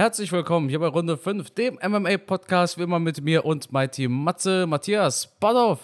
[0.00, 4.24] Herzlich willkommen hier bei Runde 5, dem MMA-Podcast, wie immer mit mir und mein Team
[4.24, 5.78] Matze, Matthias, Badov.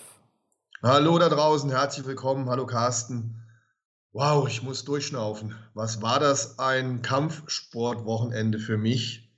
[0.82, 2.48] Hallo da draußen, herzlich willkommen.
[2.48, 3.42] Hallo Carsten.
[4.12, 5.54] Wow, ich muss durchschnaufen.
[5.74, 9.30] Was war das ein Kampfsportwochenende für mich?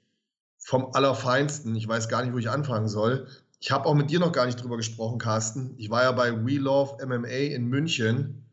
[0.59, 1.75] Vom Allerfeinsten.
[1.75, 3.27] Ich weiß gar nicht, wo ich anfangen soll.
[3.59, 5.75] Ich habe auch mit dir noch gar nicht drüber gesprochen, Carsten.
[5.77, 8.49] Ich war ja bei We Love MMA in München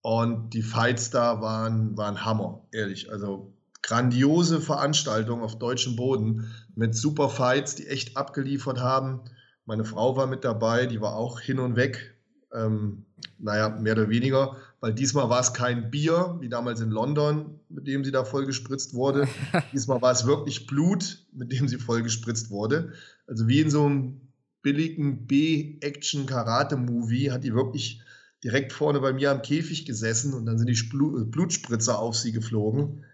[0.00, 3.12] und die Fights da waren, waren Hammer, ehrlich.
[3.12, 3.53] Also
[3.84, 9.20] grandiose Veranstaltung auf deutschem Boden mit super Fights, die echt abgeliefert haben.
[9.66, 12.14] Meine Frau war mit dabei, die war auch hin und weg.
[12.52, 13.04] Ähm,
[13.38, 17.86] naja, mehr oder weniger, weil diesmal war es kein Bier, wie damals in London, mit
[17.86, 19.28] dem sie da vollgespritzt wurde.
[19.72, 22.92] diesmal war es wirklich Blut, mit dem sie vollgespritzt wurde.
[23.26, 24.20] Also wie in so einem
[24.62, 28.00] billigen B-Action-Karate-Movie hat die wirklich
[28.42, 33.04] direkt vorne bei mir am Käfig gesessen und dann sind die Blutspritzer auf sie geflogen.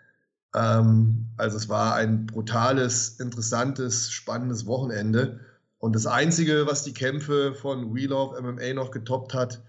[0.55, 5.41] Ähm, also es war ein brutales, interessantes, spannendes Wochenende.
[5.79, 9.63] Und das Einzige, was die Kämpfe von Wheel of MMA noch getoppt hat,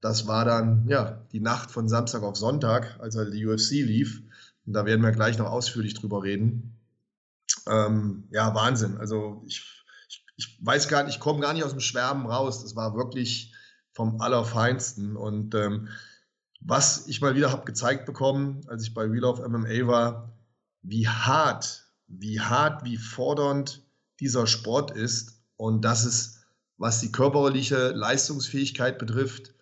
[0.00, 4.22] das war dann ja die Nacht von Samstag auf Sonntag, als halt die UFC lief.
[4.64, 6.78] Und da werden wir gleich noch ausführlich drüber reden.
[7.66, 8.98] Ähm, ja, Wahnsinn.
[8.98, 12.62] Also ich, ich, ich weiß gar nicht, ich komme gar nicht aus dem Schwärmen raus.
[12.62, 13.54] Das war wirklich
[13.92, 15.16] vom Allerfeinsten.
[15.16, 15.88] Und ähm,
[16.60, 20.38] was ich mal wieder habe gezeigt bekommen, als ich bei Wheel of MMA war,
[20.82, 23.82] wie hart, wie hart, wie fordernd
[24.20, 29.54] dieser Sport ist und dass es, was die körperliche Leistungsfähigkeit betrifft,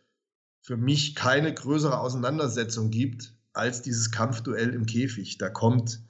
[0.63, 5.39] für mich keine größere Auseinandersetzung gibt als dieses Kampfduell im Käfig.
[5.39, 6.01] Da kommt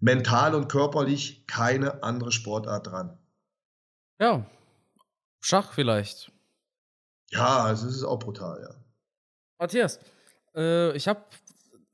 [0.00, 3.18] mental und körperlich keine andere Sportart dran.
[4.18, 4.46] Ja,
[5.40, 6.32] Schach vielleicht.
[7.30, 8.74] Ja, also es ist auch brutal, ja.
[9.58, 9.98] Matthias,
[10.58, 11.22] äh, ich habe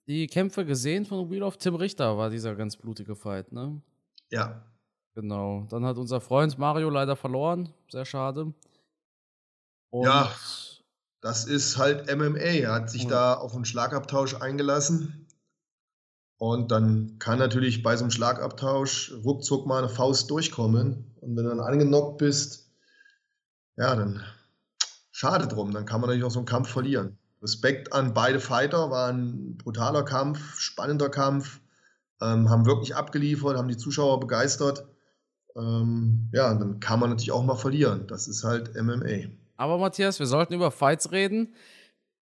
[0.06, 3.80] die Kämpfe gesehen von Wheel of Tim Richter, war dieser ganz blutige Fight, ne?
[4.30, 4.64] Ja.
[5.14, 5.66] Genau.
[5.70, 7.72] Dann hat unser Freund Mario leider verloren.
[7.88, 8.52] Sehr schade.
[9.90, 10.30] Und ja,
[11.20, 12.38] das ist halt MMA.
[12.38, 13.10] Er hat sich ja.
[13.10, 15.28] da auf einen Schlagabtausch eingelassen.
[16.36, 21.14] Und dann kann natürlich bei so einem Schlagabtausch ruckzuck mal eine Faust durchkommen.
[21.20, 22.72] Und wenn du dann angenockt bist,
[23.76, 24.24] ja, dann
[25.12, 25.70] schade drum.
[25.70, 27.18] Dann kann man natürlich auch so einen Kampf verlieren.
[27.44, 31.60] Respekt an beide Fighter, war ein brutaler Kampf, spannender Kampf,
[32.20, 34.84] ähm, haben wirklich abgeliefert, haben die Zuschauer begeistert.
[35.54, 38.06] Ähm, ja, dann kann man natürlich auch mal verlieren.
[38.08, 39.28] Das ist halt MMA.
[39.56, 41.54] Aber Matthias, wir sollten über Fights reden,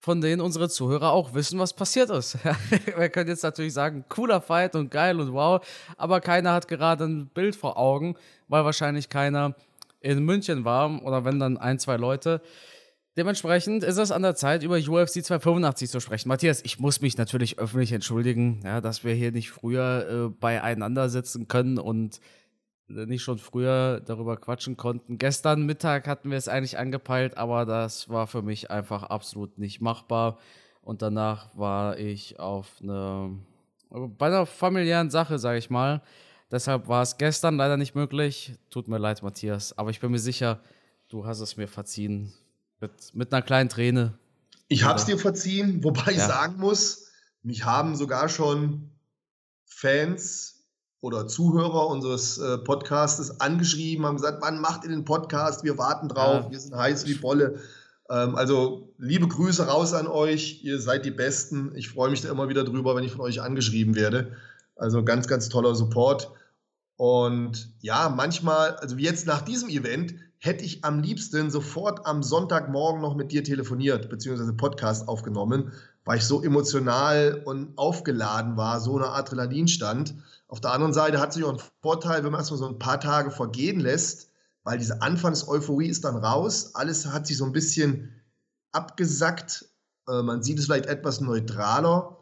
[0.00, 2.36] von denen unsere Zuhörer auch wissen, was passiert ist.
[2.96, 5.64] wir können jetzt natürlich sagen, cooler Fight und geil und wow,
[5.96, 8.16] aber keiner hat gerade ein Bild vor Augen,
[8.48, 9.54] weil wahrscheinlich keiner
[10.00, 12.42] in München war oder wenn dann ein, zwei Leute.
[13.16, 16.30] Dementsprechend ist es an der Zeit, über UFC 285 zu sprechen.
[16.30, 21.10] Matthias, ich muss mich natürlich öffentlich entschuldigen, ja, dass wir hier nicht früher äh, beieinander
[21.10, 22.20] sitzen können und
[22.88, 25.18] äh, nicht schon früher darüber quatschen konnten.
[25.18, 29.82] Gestern Mittag hatten wir es eigentlich angepeilt, aber das war für mich einfach absolut nicht
[29.82, 30.38] machbar.
[30.80, 33.38] Und danach war ich auf eine,
[33.90, 36.00] bei einer familiären Sache, sage ich mal.
[36.50, 38.54] Deshalb war es gestern leider nicht möglich.
[38.70, 40.60] Tut mir leid, Matthias, aber ich bin mir sicher,
[41.10, 42.32] du hast es mir verziehen
[42.82, 44.12] mit, mit einer kleinen Träne.
[44.68, 46.10] Ich habe es dir verziehen, wobei ja.
[46.10, 47.06] ich sagen muss,
[47.42, 48.90] mich haben sogar schon
[49.64, 50.64] Fans
[51.00, 55.64] oder Zuhörer unseres äh, Podcastes angeschrieben, haben gesagt, wann macht ihr den Podcast?
[55.64, 56.50] Wir warten drauf, ja.
[56.50, 57.60] wir sind heiß wie Bolle.
[58.08, 61.72] Ähm, also liebe Grüße raus an euch, ihr seid die Besten.
[61.74, 64.36] Ich freue mich da immer wieder drüber, wenn ich von euch angeschrieben werde.
[64.76, 66.30] Also ganz, ganz toller Support.
[66.96, 70.14] Und ja, manchmal, also wie jetzt nach diesem Event,
[70.44, 75.70] hätte ich am liebsten sofort am Sonntagmorgen noch mit dir telefoniert, beziehungsweise Podcast aufgenommen,
[76.04, 80.16] weil ich so emotional und aufgeladen war, so eine Adrenalin stand.
[80.48, 82.98] Auf der anderen Seite hat sich auch einen Vorteil, wenn man erstmal so ein paar
[82.98, 84.30] Tage vergehen lässt,
[84.64, 88.10] weil diese Anfangseuphorie ist dann raus, alles hat sich so ein bisschen
[88.72, 89.66] abgesackt,
[90.08, 92.18] äh, man sieht es vielleicht etwas neutraler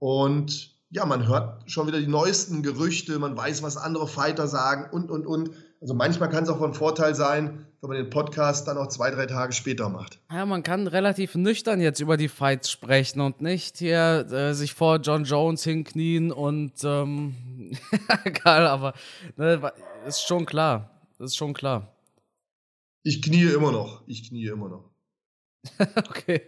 [0.00, 4.90] und ja, man hört schon wieder die neuesten Gerüchte, man weiß, was andere Fighter sagen
[4.90, 5.50] und, und, und.
[5.80, 9.10] Also manchmal kann es auch von Vorteil sein, wenn man den Podcast dann auch zwei,
[9.10, 10.18] drei Tage später macht.
[10.30, 14.74] Ja, man kann relativ nüchtern jetzt über die Fights sprechen und nicht hier äh, sich
[14.74, 17.34] vor John Jones hinknien und ähm,
[18.24, 18.92] egal, aber
[19.36, 19.72] ne,
[20.06, 20.90] ist schon klar.
[21.18, 21.94] Ist schon klar.
[23.02, 24.02] Ich knie immer noch.
[24.06, 24.90] Ich knie immer noch.
[25.96, 26.42] okay.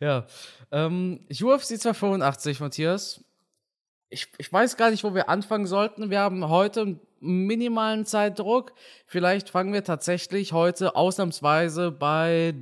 [0.00, 0.26] Ja.
[0.70, 3.24] Ähm, UFC 285, Matthias.
[4.10, 6.10] Ich, ich weiß gar nicht, wo wir anfangen sollten.
[6.10, 8.72] Wir haben heute minimalen Zeitdruck.
[9.06, 12.54] Vielleicht fangen wir tatsächlich heute ausnahmsweise bei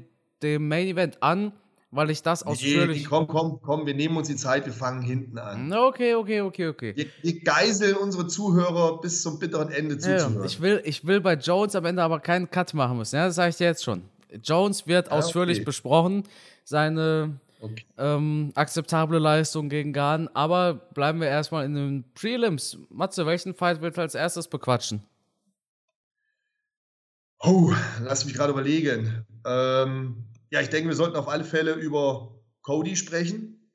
[0.43, 1.53] dem Main Event an.
[1.91, 3.07] weil ich das Nee, ausführlich.
[3.09, 5.73] komm, komm, komm, wir nehmen uns die Zeit, wir fangen hinten an.
[5.73, 6.93] Okay, okay, okay, okay.
[6.95, 10.45] Wir, wir geiseln unsere Zuhörer bis zum bitteren Ende Ja, zuzuhören.
[10.45, 13.17] ich, will, ich will bei Jones am Ende aber keinen Cut machen müssen.
[13.17, 14.03] Ja, das sage ich dir jetzt schon.
[14.45, 15.65] Jones wird Ja, ausführlich okay.
[15.65, 16.25] besprochen,
[16.63, 17.85] seine Okay.
[17.97, 20.29] ähm, akzeptable Leistung gegen Garden.
[20.35, 22.79] Aber bleiben wir erstmal in den Prelims.
[22.89, 25.03] Matze, welchen Fight willst du als erstes bequatschen?
[27.41, 29.27] Oh, lass mich gerade überlegen.
[29.45, 33.71] Ähm, ja, ich denke, wir sollten auf alle Fälle über Cody sprechen.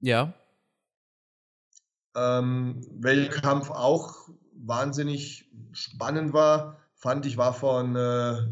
[0.00, 0.34] Ja.
[2.14, 8.48] Ähm, welcher Kampf auch wahnsinnig spannend war, fand ich, war von äh,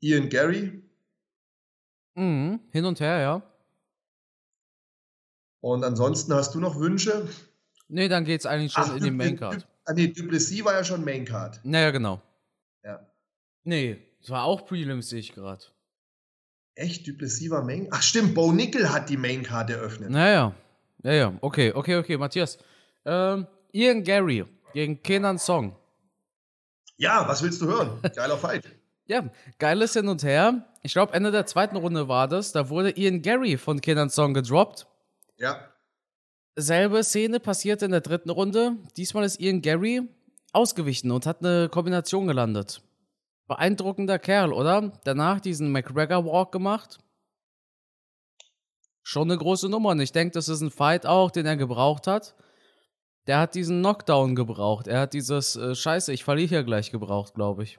[0.00, 0.82] Ian Gary.
[2.14, 2.60] Mhm.
[2.70, 3.42] Hin und her, ja.
[5.60, 7.28] Und ansonsten hast du noch Wünsche?
[7.88, 9.66] Nee, dann geht's eigentlich schon in die Maincard.
[9.84, 11.60] Ah, nee, Duplessis war ja schon Maincard.
[11.64, 12.20] Naja, genau.
[12.84, 13.00] Ja.
[13.64, 15.64] Nee, es war auch Prelims, sehe ich gerade.
[16.74, 17.08] Echt?
[17.08, 17.88] Duplessis war Main?
[17.90, 20.10] Ach stimmt, Bo Nickel hat die Maincard eröffnet.
[20.10, 20.54] Naja.
[21.02, 21.38] Ja, ja.
[21.40, 22.16] Okay, okay, okay.
[22.16, 22.58] Matthias.
[23.04, 24.44] Ähm, Ian Gary
[24.74, 25.74] gegen Kenan Song.
[26.98, 27.98] Ja, was willst du hören?
[28.14, 28.64] Geiler Fight.
[29.06, 29.24] Ja,
[29.58, 30.66] geiles Hin und Her.
[30.82, 32.52] Ich glaube, Ende der zweiten Runde war das.
[32.52, 34.86] Da wurde Ian Gary von Kenan Song gedroppt.
[35.38, 35.72] Ja.
[36.56, 38.76] Selbe Szene passierte in der dritten Runde.
[38.96, 40.08] Diesmal ist Ian Gary
[40.52, 42.82] ausgewichen und hat eine Kombination gelandet.
[43.46, 44.92] Beeindruckender Kerl, oder?
[45.04, 46.98] Danach diesen McGregor Walk gemacht.
[49.02, 49.90] Schon eine große Nummer.
[49.90, 52.34] Und ich denke, das ist ein Fight auch, den er gebraucht hat.
[53.26, 54.86] Der hat diesen Knockdown gebraucht.
[54.88, 57.78] Er hat dieses äh, Scheiße, ich verliere hier gleich gebraucht, glaube ich.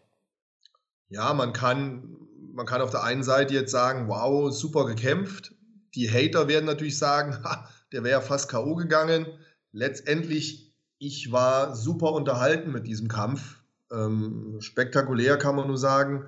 [1.09, 2.17] Ja, man kann,
[2.53, 5.53] man kann auf der einen Seite jetzt sagen, wow, super gekämpft.
[5.95, 8.75] Die Hater werden natürlich sagen, ha, der wäre ja fast K.O.
[8.75, 9.27] gegangen.
[9.71, 13.61] Letztendlich, ich war super unterhalten mit diesem Kampf.
[13.91, 16.25] Ähm, spektakulär kann man nur sagen.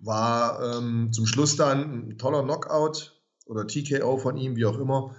[0.00, 3.14] War ähm, zum Schluss dann ein toller Knockout
[3.46, 5.14] oder TKO von ihm, wie auch immer.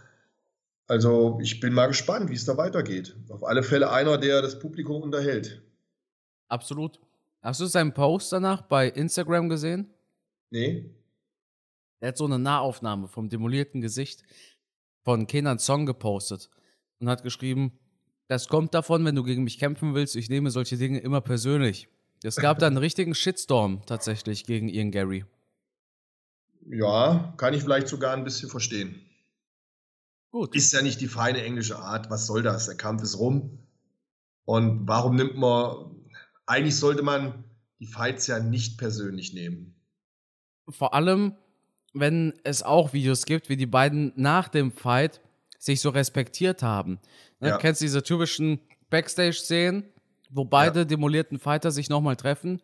[0.87, 3.15] Also ich bin mal gespannt, wie es da weitergeht.
[3.29, 5.61] Auf alle Fälle einer, der das Publikum unterhält.
[6.47, 6.99] Absolut.
[7.41, 9.89] Hast du seinen Post danach bei Instagram gesehen?
[10.49, 10.89] Nee?
[11.99, 14.23] Er hat so eine Nahaufnahme vom demolierten Gesicht
[15.03, 16.49] von Kenan Song gepostet
[16.99, 17.79] und hat geschrieben,
[18.27, 21.87] das kommt davon, wenn du gegen mich kämpfen willst, ich nehme solche Dinge immer persönlich.
[22.23, 25.25] Es gab da einen richtigen Shitstorm tatsächlich gegen Ian Gary.
[26.69, 29.01] Ja, kann ich vielleicht sogar ein bisschen verstehen.
[30.31, 30.53] Gut.
[30.53, 32.09] Ist ja nicht die feine englische Art.
[32.09, 32.65] Was soll das?
[32.65, 33.59] Der Kampf ist rum.
[34.43, 35.95] Und warum nimmt man.
[36.45, 37.45] Eigentlich sollte man
[37.79, 39.75] die Fights ja nicht persönlich nehmen.
[40.69, 41.35] Vor allem,
[41.99, 45.21] wenn es auch Videos gibt, wie die beiden nach dem Fight
[45.59, 46.99] sich so respektiert haben.
[47.39, 47.57] Ne, Ja.
[47.57, 48.59] Kennst du diese typischen
[48.89, 49.83] Backstage-Szenen,
[50.29, 50.85] wo beide Ja.
[50.85, 52.61] demolierten Fighter sich nochmal treffen,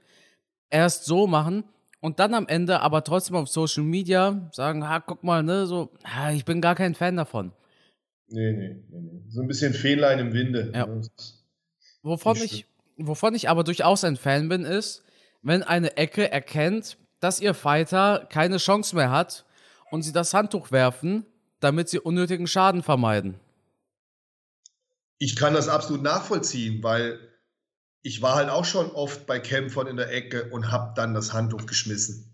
[0.69, 1.63] erst so machen
[2.01, 5.91] und dann am Ende aber trotzdem auf Social Media sagen, ha, guck mal, ne, so,
[6.03, 7.51] ha, ich bin gar kein Fan davon.
[8.27, 9.21] Nee, nee, nee, nee.
[9.29, 10.71] So ein bisschen Fähnlein im Winde.
[10.73, 10.87] Ja.
[12.01, 12.65] Wovon ich,
[12.97, 15.03] wovon ich aber durchaus ein Fan bin, ist,
[15.41, 19.45] wenn eine Ecke erkennt, dass ihr Fighter keine Chance mehr hat
[19.91, 21.25] und sie das Handtuch werfen,
[21.61, 23.39] damit sie unnötigen Schaden vermeiden.
[25.19, 27.19] Ich kann das absolut nachvollziehen, weil
[28.01, 31.31] ich war halt auch schon oft bei Kämpfern in der Ecke und habe dann das
[31.31, 32.29] Handtuch geschmissen.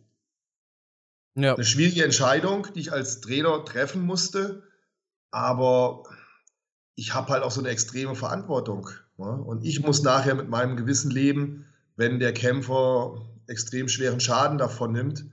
[1.36, 1.54] Ja.
[1.54, 4.64] Eine schwierige Entscheidung, die ich als Trainer treffen musste,
[5.30, 6.04] aber
[6.96, 8.90] ich habe halt auch so eine extreme Verantwortung.
[9.18, 9.30] Ne?
[9.30, 14.92] Und ich muss nachher mit meinem Gewissen leben, wenn der Kämpfer extrem schweren Schaden davon
[14.92, 15.26] nimmt.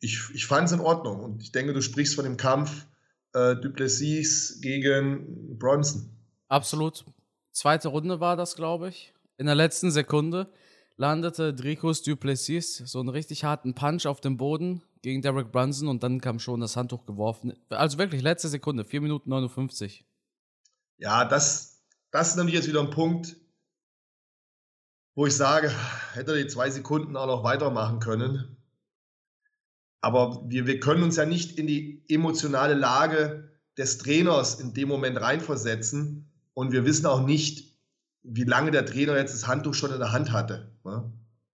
[0.00, 2.86] Ich, ich fand es in Ordnung und ich denke, du sprichst von dem Kampf
[3.34, 6.10] äh, Duplessis gegen Bronson.
[6.48, 7.04] Absolut.
[7.52, 9.12] Zweite Runde war das, glaube ich.
[9.36, 10.50] In der letzten Sekunde
[10.96, 16.02] landete Dricus Duplessis so einen richtig harten Punch auf dem Boden gegen Derek Brunson und
[16.02, 17.54] dann kam schon das Handtuch geworfen.
[17.70, 20.04] Also wirklich letzte Sekunde, 4 Minuten 59.
[20.98, 23.36] Ja, das, das ist natürlich jetzt wieder ein Punkt,
[25.14, 25.72] wo ich sage,
[26.12, 28.56] hätte er die zwei Sekunden auch noch weitermachen können.
[30.00, 34.88] Aber wir, wir können uns ja nicht in die emotionale Lage des Trainers in dem
[34.88, 36.30] Moment reinversetzen.
[36.54, 37.78] Und wir wissen auch nicht,
[38.22, 40.72] wie lange der Trainer jetzt das Handtuch schon in der Hand hatte.
[40.84, 41.12] Ne?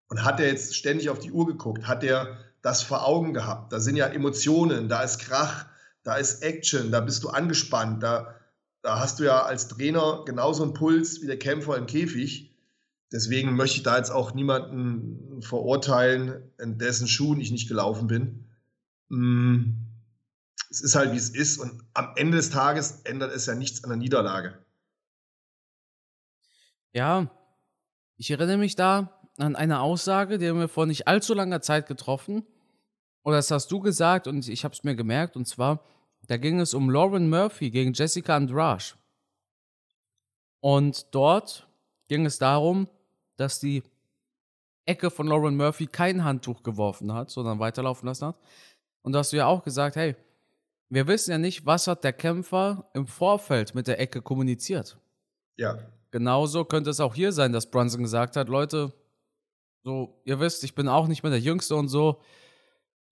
[0.08, 1.86] Und hat er jetzt ständig auf die Uhr geguckt?
[1.86, 3.72] Hat er das vor Augen gehabt?
[3.72, 5.66] Da sind ja Emotionen, da ist Krach,
[6.02, 8.34] da ist Action, da bist du angespannt, da,
[8.82, 12.55] da hast du ja als Trainer genauso einen Puls wie der Kämpfer im Käfig.
[13.12, 18.46] Deswegen möchte ich da jetzt auch niemanden verurteilen, in dessen Schuhen ich nicht gelaufen bin.
[19.08, 19.74] Mm,
[20.70, 21.58] Es ist halt, wie es ist.
[21.58, 24.58] Und am Ende des Tages ändert es ja nichts an der Niederlage.
[26.92, 27.30] Ja,
[28.16, 31.86] ich erinnere mich da an eine Aussage, die haben wir vor nicht allzu langer Zeit
[31.86, 32.44] getroffen.
[33.22, 35.36] Oder das hast du gesagt und ich habe es mir gemerkt.
[35.36, 35.84] Und zwar,
[36.26, 38.94] da ging es um Lauren Murphy gegen Jessica Andrade.
[40.60, 41.68] Und dort
[42.08, 42.88] ging es darum,
[43.36, 43.82] dass die
[44.86, 48.36] Ecke von Lauren Murphy kein Handtuch geworfen hat, sondern weiterlaufen lassen hat.
[49.02, 50.16] Und da hast du ja auch gesagt, hey,
[50.88, 54.96] wir wissen ja nicht, was hat der Kämpfer im Vorfeld mit der Ecke kommuniziert.
[55.56, 55.78] Ja.
[56.10, 58.92] Genauso könnte es auch hier sein, dass Brunson gesagt hat, Leute,
[59.82, 62.20] so, ihr wisst, ich bin auch nicht mehr der Jüngste und so.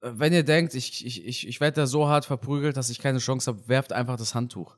[0.01, 3.19] Wenn ihr denkt, ich, ich, ich, ich werde da so hart verprügelt, dass ich keine
[3.19, 4.77] Chance habe, werft einfach das Handtuch.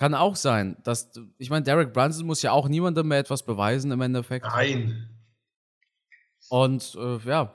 [0.00, 3.90] Kann auch sein, dass, ich meine, Derek Brunson muss ja auch niemandem mehr etwas beweisen
[3.90, 4.46] im Endeffekt.
[4.46, 5.10] Nein.
[6.48, 7.52] Und äh, ja,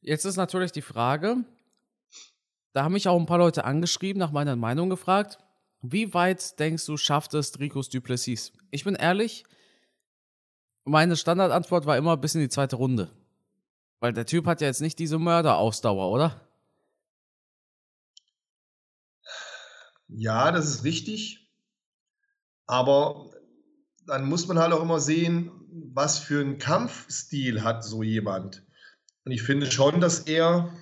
[0.00, 1.38] jetzt ist natürlich die Frage,
[2.72, 5.38] da haben mich auch ein paar Leute angeschrieben, nach meiner Meinung gefragt,
[5.82, 8.52] wie weit denkst du, schafft es Dricus Duplessis?
[8.70, 9.42] Ich bin ehrlich,
[10.84, 13.10] meine Standardantwort war immer bis in die zweite Runde.
[13.98, 16.40] Weil der Typ hat ja jetzt nicht diese Mörderausdauer, oder?
[20.06, 21.46] Ja, das ist richtig.
[22.68, 23.30] Aber
[24.06, 25.50] dann muss man halt auch immer sehen,
[25.92, 28.64] was für einen Kampfstil hat so jemand.
[29.24, 30.72] Und ich finde schon, dass er,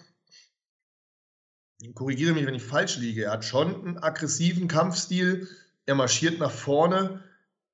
[1.95, 5.49] korrigiere mich, wenn ich falsch liege, er hat schon einen aggressiven Kampfstil.
[5.87, 7.23] Er marschiert nach vorne.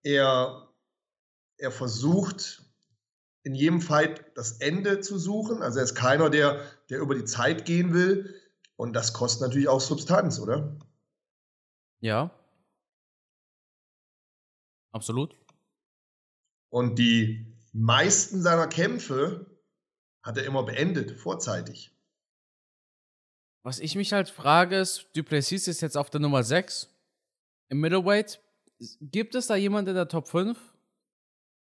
[0.03, 0.69] Er,
[1.57, 2.63] er versucht
[3.45, 5.63] in jedem Fight das Ende zu suchen.
[5.63, 8.35] Also er ist keiner, der, der über die Zeit gehen will.
[8.77, 10.79] Und das kostet natürlich auch Substanz, oder?
[12.01, 12.31] Ja.
[14.93, 15.35] Absolut.
[16.71, 19.47] Und die meisten seiner Kämpfe
[20.23, 21.91] hat er immer beendet, vorzeitig.
[23.65, 26.89] Was ich mich halt frage, ist, Duplessis ist jetzt auf der Nummer 6
[27.69, 28.41] im Middleweight.
[29.01, 30.59] Gibt es da jemanden in der Top 5,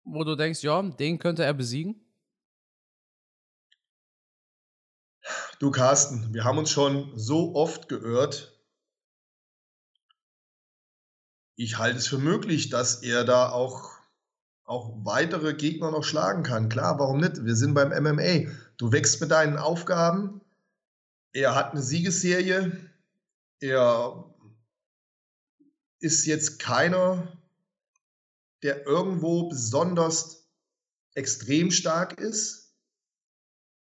[0.04, 2.00] wo du denkst, ja, den könnte er besiegen?
[5.60, 8.53] Du, Carsten, wir haben uns schon so oft geirrt,
[11.64, 13.92] ich halte es für möglich, dass er da auch,
[14.66, 16.68] auch weitere Gegner noch schlagen kann.
[16.68, 17.46] Klar, warum nicht?
[17.46, 18.52] Wir sind beim MMA.
[18.78, 20.42] Du wächst mit deinen Aufgaben.
[21.32, 22.90] Er hat eine Siegesserie.
[23.62, 24.26] Er
[26.00, 27.32] ist jetzt keiner,
[28.62, 30.46] der irgendwo besonders
[31.16, 32.74] extrem stark ist.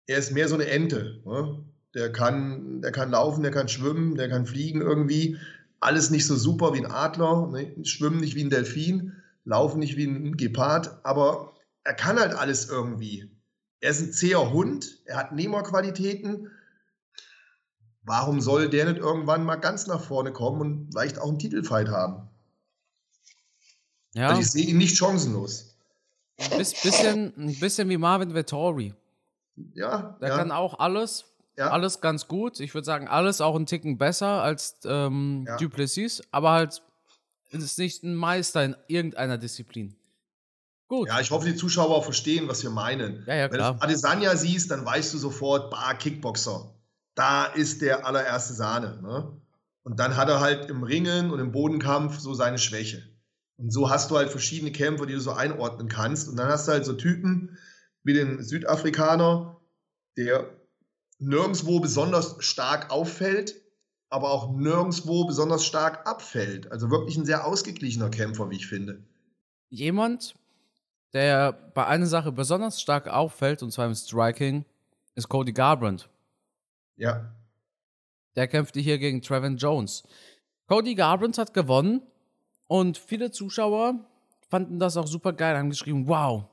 [0.07, 1.21] Er ist mehr so eine Ente.
[1.27, 1.63] Ne?
[1.95, 5.39] Der, kann, der kann laufen, der kann schwimmen, der kann fliegen irgendwie
[5.81, 7.75] alles nicht so super wie ein Adler, ne?
[7.85, 9.13] schwimmen nicht wie ein Delfin,
[9.45, 11.55] laufen nicht wie ein Gepard, aber
[11.85, 13.31] er kann halt alles irgendwie.
[13.81, 16.51] Er ist ein zäher Hund, er hat Nehmerqualitäten.
[18.03, 21.89] Warum soll der nicht irgendwann mal ganz nach vorne kommen und vielleicht auch einen Titelfight
[21.89, 22.29] haben?
[24.15, 24.29] Ja.
[24.29, 25.77] Also ich sehe ihn nicht chancenlos.
[26.39, 28.95] Ein bisschen, ein bisschen wie Marvin Vettori.
[29.75, 30.17] Ja.
[30.21, 30.37] Der ja.
[30.37, 31.25] kann auch alles,
[31.57, 31.71] ja.
[31.71, 32.61] Alles ganz gut.
[32.61, 35.57] Ich würde sagen, alles auch einen Ticken besser als ähm, ja.
[35.57, 36.83] Duplessis, aber halt
[37.51, 39.97] ist nicht ein Meister in irgendeiner Disziplin.
[40.89, 41.09] Gut.
[41.09, 43.25] Ja, ich hoffe, die Zuschauer verstehen, was wir meinen.
[43.27, 43.73] Ja, ja, klar.
[43.73, 46.75] Wenn du Adesanya siehst, dann weißt du sofort, bah, Kickboxer.
[47.15, 49.01] Da ist der allererste Sahne.
[49.03, 49.33] Ne?
[49.83, 53.03] Und dann hat er halt im Ringen und im Bodenkampf so seine Schwäche.
[53.57, 56.29] Und so hast du halt verschiedene Kämpfer, die du so einordnen kannst.
[56.29, 57.59] Und dann hast du halt so Typen
[58.05, 59.57] wie den Südafrikaner,
[60.17, 60.51] der
[61.19, 63.55] nirgendwo besonders stark auffällt,
[64.09, 66.71] aber auch nirgendwo besonders stark abfällt.
[66.71, 69.03] Also wirklich ein sehr ausgeglichener Kämpfer, wie ich finde.
[69.69, 70.35] Jemand,
[71.13, 74.65] der bei einer Sache besonders stark auffällt, und zwar im Striking,
[75.15, 76.09] ist Cody Garbrandt.
[76.97, 77.35] Ja.
[78.37, 80.03] Der kämpfte hier gegen Trevin Jones.
[80.67, 82.03] Cody Garbrandt hat gewonnen
[82.67, 84.05] und viele Zuschauer
[84.49, 86.45] fanden das auch super geil, haben geschrieben, wow,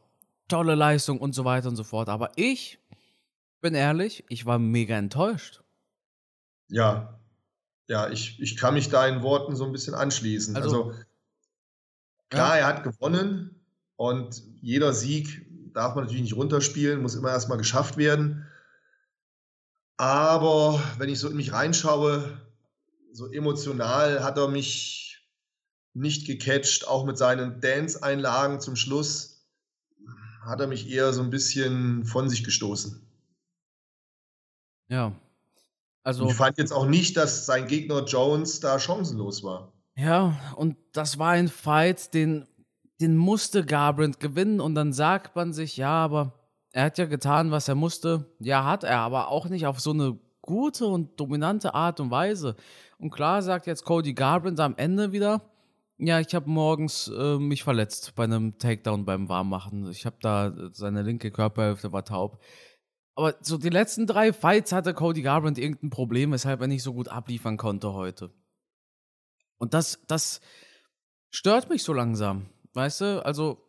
[0.47, 2.09] tolle Leistung und so weiter und so fort.
[2.09, 2.79] Aber ich
[3.63, 5.63] bin ehrlich, ich war mega enttäuscht.
[6.67, 7.19] Ja,
[7.87, 10.55] ja, ich, ich kann mich deinen Worten so ein bisschen anschließen.
[10.55, 11.03] Also, also
[12.29, 12.61] klar, ja.
[12.61, 13.55] er hat gewonnen
[13.95, 18.45] und jeder Sieg darf man natürlich nicht runterspielen, muss immer erstmal geschafft werden.
[19.97, 22.41] Aber wenn ich so in mich reinschaue,
[23.13, 25.25] so emotional hat er mich
[25.93, 29.45] nicht gecatcht, auch mit seinen Dance-Einlagen zum Schluss
[30.41, 33.07] hat er mich eher so ein bisschen von sich gestoßen.
[34.93, 35.11] Ja.
[36.03, 36.27] Also.
[36.27, 39.73] Ich fand jetzt auch nicht, dass sein Gegner Jones da chancenlos war.
[39.95, 42.45] Ja, und das war ein Fight, den,
[43.01, 46.33] den musste Garbrandt gewinnen und dann sagt man sich, ja, aber
[46.71, 48.25] er hat ja getan, was er musste.
[48.39, 52.55] Ja, hat er, aber auch nicht auf so eine gute und dominante Art und Weise.
[52.99, 55.41] Und klar sagt jetzt Cody Garbrandt am Ende wieder,
[55.97, 59.89] ja, ich habe morgens äh, mich verletzt bei einem Takedown beim Warmmachen.
[59.89, 62.39] Ich habe da seine linke Körperhälfte war taub
[63.15, 66.93] Aber so die letzten drei Fights hatte Cody Garbrandt irgendein Problem, weshalb er nicht so
[66.93, 68.31] gut abliefern konnte heute.
[69.57, 70.41] Und das, das
[71.29, 72.49] stört mich so langsam.
[72.73, 73.25] Weißt du?
[73.25, 73.61] Also,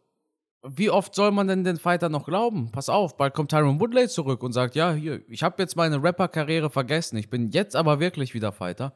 [0.67, 2.73] wie oft soll man denn den Fighter noch glauben?
[2.73, 6.03] Pass auf, bald kommt Tyron Woodley zurück und sagt, ja, hier, ich habe jetzt meine
[6.03, 8.95] Rapper-Karriere vergessen, ich bin jetzt aber wirklich wieder Fighter.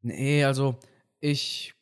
[0.00, 0.78] Nee, also,
[1.20, 1.74] ich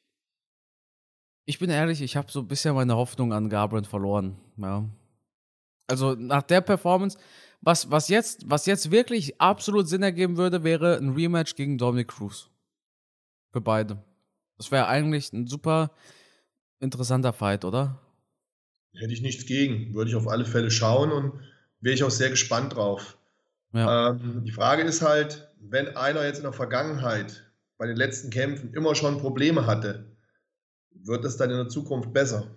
[1.51, 4.85] ich bin ehrlich, ich habe so bisschen meine Hoffnung an Garbrandt verloren, ja.
[5.91, 7.19] Also, nach der Performance
[7.61, 12.09] was was jetzt was jetzt wirklich absolut Sinn ergeben würde, wäre ein Rematch gegen Dominic
[12.09, 12.49] Cruz.
[13.53, 14.03] Für beide.
[14.57, 15.91] Das wäre eigentlich ein super
[16.79, 17.99] interessanter Fight, oder?
[18.95, 19.95] Hätte ich nichts gegen.
[19.95, 21.41] Würde ich auf alle Fälle schauen und
[21.81, 23.19] wäre ich auch sehr gespannt drauf.
[23.73, 24.11] Ja.
[24.11, 28.75] Ähm, die Frage ist halt, wenn einer jetzt in der Vergangenheit bei den letzten Kämpfen
[28.75, 30.17] immer schon Probleme hatte,
[30.91, 32.51] wird es dann in der Zukunft besser?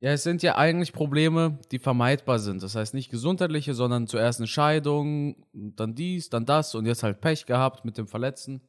[0.00, 2.62] Ja, es sind ja eigentlich Probleme, die vermeidbar sind.
[2.62, 7.20] Das heißt nicht gesundheitliche, sondern zuerst eine Scheidung, dann dies, dann das und jetzt halt
[7.20, 8.60] Pech gehabt mit dem Verletzten.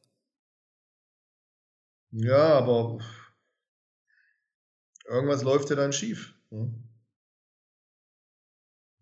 [2.12, 2.98] Ja, aber
[5.06, 6.34] irgendwas läuft ja dann schief.
[6.50, 6.82] Hm?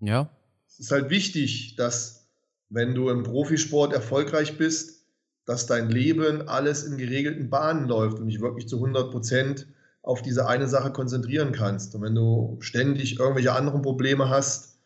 [0.00, 0.30] Ja.
[0.66, 2.28] Es ist halt wichtig, dass,
[2.68, 5.06] wenn du im Profisport erfolgreich bist,
[5.44, 9.68] dass dein Leben alles in geregelten Bahnen läuft und dich wirklich zu 100 Prozent
[10.04, 11.94] auf diese eine Sache konzentrieren kannst.
[11.94, 14.78] Und wenn du ständig irgendwelche anderen Probleme hast,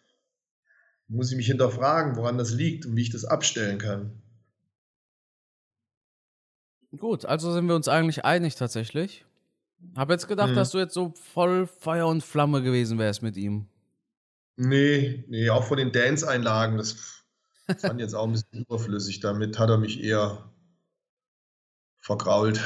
[1.08, 4.22] muss ich mich hinterfragen, woran das liegt und wie ich das abstellen kann.
[6.96, 9.24] Gut, also sind wir uns eigentlich einig tatsächlich.
[9.96, 10.56] Hab jetzt gedacht, hm.
[10.56, 13.66] dass du jetzt so voll Feuer und Flamme gewesen wärst mit ihm.
[14.56, 17.24] Nee, nee, auch von den Dance-Einlagen, das
[17.78, 19.20] fand jetzt auch ein bisschen überflüssig.
[19.20, 20.52] Damit hat er mich eher
[21.98, 22.60] vergrault.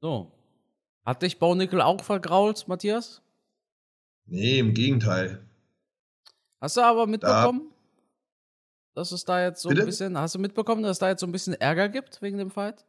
[0.00, 0.32] So.
[1.10, 3.20] Hat dich Baunickel auch vergrault, Matthias?
[4.26, 5.44] Nee, im Gegenteil.
[6.60, 7.72] Hast du aber mitbekommen,
[8.94, 9.80] da, dass es da jetzt so bitte?
[9.80, 12.38] ein bisschen, hast du mitbekommen, dass es da jetzt so ein bisschen Ärger gibt wegen
[12.38, 12.86] dem Fight?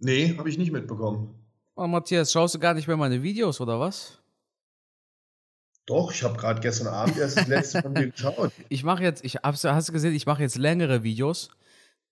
[0.00, 1.34] Nee, habe ich nicht mitbekommen.
[1.76, 4.18] Oh, Matthias, schaust du gar nicht mehr meine Videos, oder was?
[5.86, 8.52] Doch, ich habe gerade gestern Abend erst das letzte von dir geschaut.
[8.68, 11.48] Ich mache jetzt, ich hast du gesehen, ich mache jetzt längere Videos.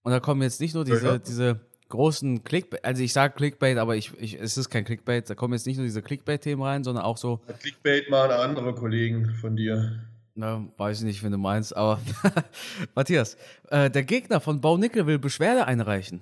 [0.00, 1.18] Und da kommen jetzt nicht nur diese, ja.
[1.18, 5.34] diese großen Clickbait, also ich sage Clickbait, aber ich, ich, es ist kein Clickbait, da
[5.34, 7.40] kommen jetzt nicht nur diese Clickbait-Themen rein, sondern auch so.
[7.60, 10.00] Clickbait machen andere Kollegen von dir.
[10.34, 12.00] Na, weiß ich nicht, wenn du meinst, aber
[12.94, 13.36] Matthias,
[13.70, 16.20] äh, der Gegner von Bo Nickel will Beschwerde einreichen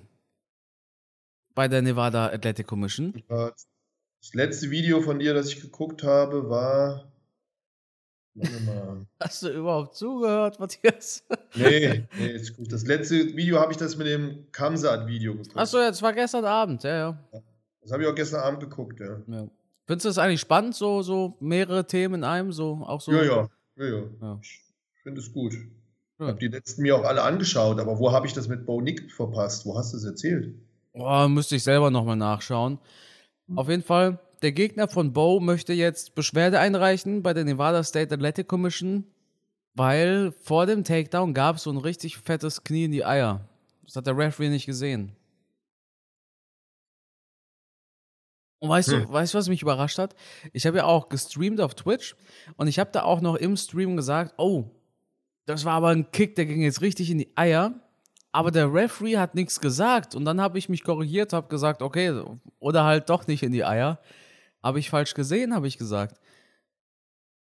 [1.53, 3.23] bei der Nevada Athletic Commission.
[3.27, 7.11] Das letzte Video von dir, das ich geguckt habe, war.
[9.19, 11.23] Hast du überhaupt zugehört, Matthias?
[11.55, 12.71] Nee, nee, ist gut.
[12.71, 15.55] Das letzte Video habe ich das mit dem Kamsat-Video geguckt.
[15.55, 17.41] Achso, ja, das war gestern Abend, ja, ja.
[17.81, 19.21] Das habe ich auch gestern Abend geguckt, ja.
[19.27, 19.47] ja.
[19.85, 22.51] Findest du das eigentlich spannend, so, so mehrere Themen in einem?
[22.51, 23.11] So, auch so?
[23.11, 24.03] Ja, ja, ja, ja.
[24.21, 24.39] ja.
[24.41, 25.53] Ich finde es gut.
[25.53, 28.81] Ich habe die letzten mir auch alle angeschaut, aber wo habe ich das mit Bo
[28.81, 29.65] Nick verpasst?
[29.65, 30.55] Wo hast du es erzählt?
[30.93, 32.79] Oh, müsste ich selber nochmal nachschauen.
[33.47, 33.57] Hm.
[33.57, 38.13] Auf jeden Fall, der Gegner von Bo möchte jetzt Beschwerde einreichen bei der Nevada State
[38.13, 39.03] Athletic Commission,
[39.73, 43.49] weil vor dem Takedown gab es so ein richtig fettes Knie in die Eier.
[43.85, 45.13] Das hat der Referee nicht gesehen.
[48.59, 49.07] Und weißt hm.
[49.07, 50.15] du, weißt du, was mich überrascht hat?
[50.53, 52.15] Ich habe ja auch gestreamt auf Twitch
[52.55, 54.65] und ich habe da auch noch im Stream gesagt, oh,
[55.47, 57.73] das war aber ein Kick, der ging jetzt richtig in die Eier.
[58.31, 62.21] Aber der Referee hat nichts gesagt und dann habe ich mich korrigiert, habe gesagt, okay,
[62.59, 63.99] oder halt doch nicht in die Eier.
[64.65, 66.19] Habe ich falsch gesehen, habe ich gesagt.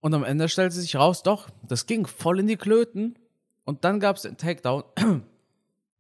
[0.01, 3.19] Und am Ende stellte sich raus, doch, das ging voll in die Klöten.
[3.65, 4.85] Und dann gab es den Takedown.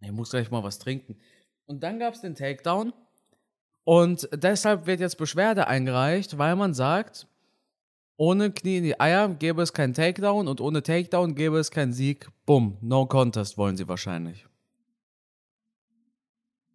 [0.02, 1.16] ich muss gleich mal was trinken.
[1.64, 2.92] Und dann gab es den Takedown.
[3.84, 7.26] Und deshalb wird jetzt Beschwerde eingereicht, weil man sagt,
[8.18, 11.94] ohne Knie in die Eier gäbe es keinen Takedown und ohne Takedown gäbe es keinen
[11.94, 12.28] Sieg.
[12.44, 14.44] Bumm, no contest wollen sie wahrscheinlich.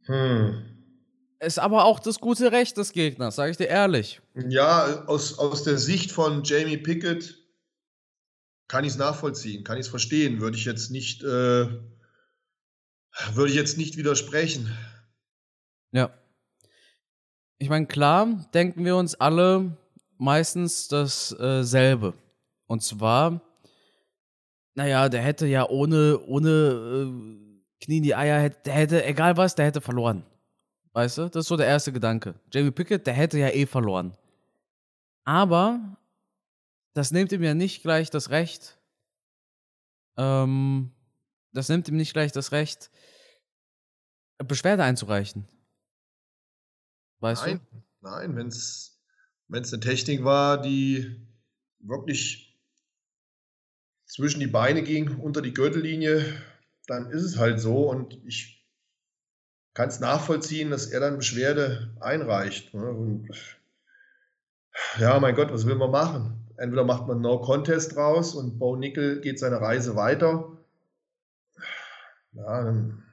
[0.07, 0.80] Hm.
[1.41, 4.21] Ist aber auch das gute Recht des Gegners, sage ich dir ehrlich.
[4.35, 7.35] Ja, aus, aus der Sicht von Jamie Pickett
[8.67, 10.39] kann ich es nachvollziehen, kann ich es verstehen.
[10.39, 11.81] Würde ich jetzt nicht, äh, würde
[13.47, 14.71] ich jetzt nicht widersprechen.
[15.91, 16.13] Ja.
[17.57, 19.75] Ich meine, klar denken wir uns alle
[20.19, 22.09] meistens dasselbe.
[22.09, 22.21] Äh,
[22.67, 23.41] Und zwar,
[24.75, 29.55] naja, der hätte ja ohne, ohne äh, Knie in die Eier, der hätte, egal was,
[29.55, 30.23] der hätte verloren.
[30.93, 31.29] Weißt du?
[31.29, 32.35] Das ist so der erste Gedanke.
[32.51, 34.17] Jamie Pickett, der hätte ja eh verloren.
[35.23, 35.97] Aber
[36.93, 38.77] das nimmt ihm ja nicht gleich das Recht.
[40.17, 40.91] Ähm,
[41.53, 42.91] das nimmt ihm nicht gleich das Recht,
[44.37, 45.47] Beschwerde einzureichen.
[47.19, 47.83] Weißt nein, du?
[48.01, 48.99] Nein, wenn es
[49.49, 51.27] eine Technik war, die
[51.79, 52.59] wirklich
[54.05, 56.25] zwischen die Beine ging, unter die Gürtellinie,
[56.87, 57.89] dann ist es halt so.
[57.89, 58.60] Und ich
[59.73, 62.73] kann es nachvollziehen, dass er dann Beschwerde einreicht.
[62.73, 62.89] Ne?
[62.89, 63.29] Und
[64.99, 66.49] ja, mein Gott, was will man machen?
[66.57, 70.57] Entweder macht man No Contest raus und Bo Nickel geht seine Reise weiter.
[72.33, 73.03] Ja, dann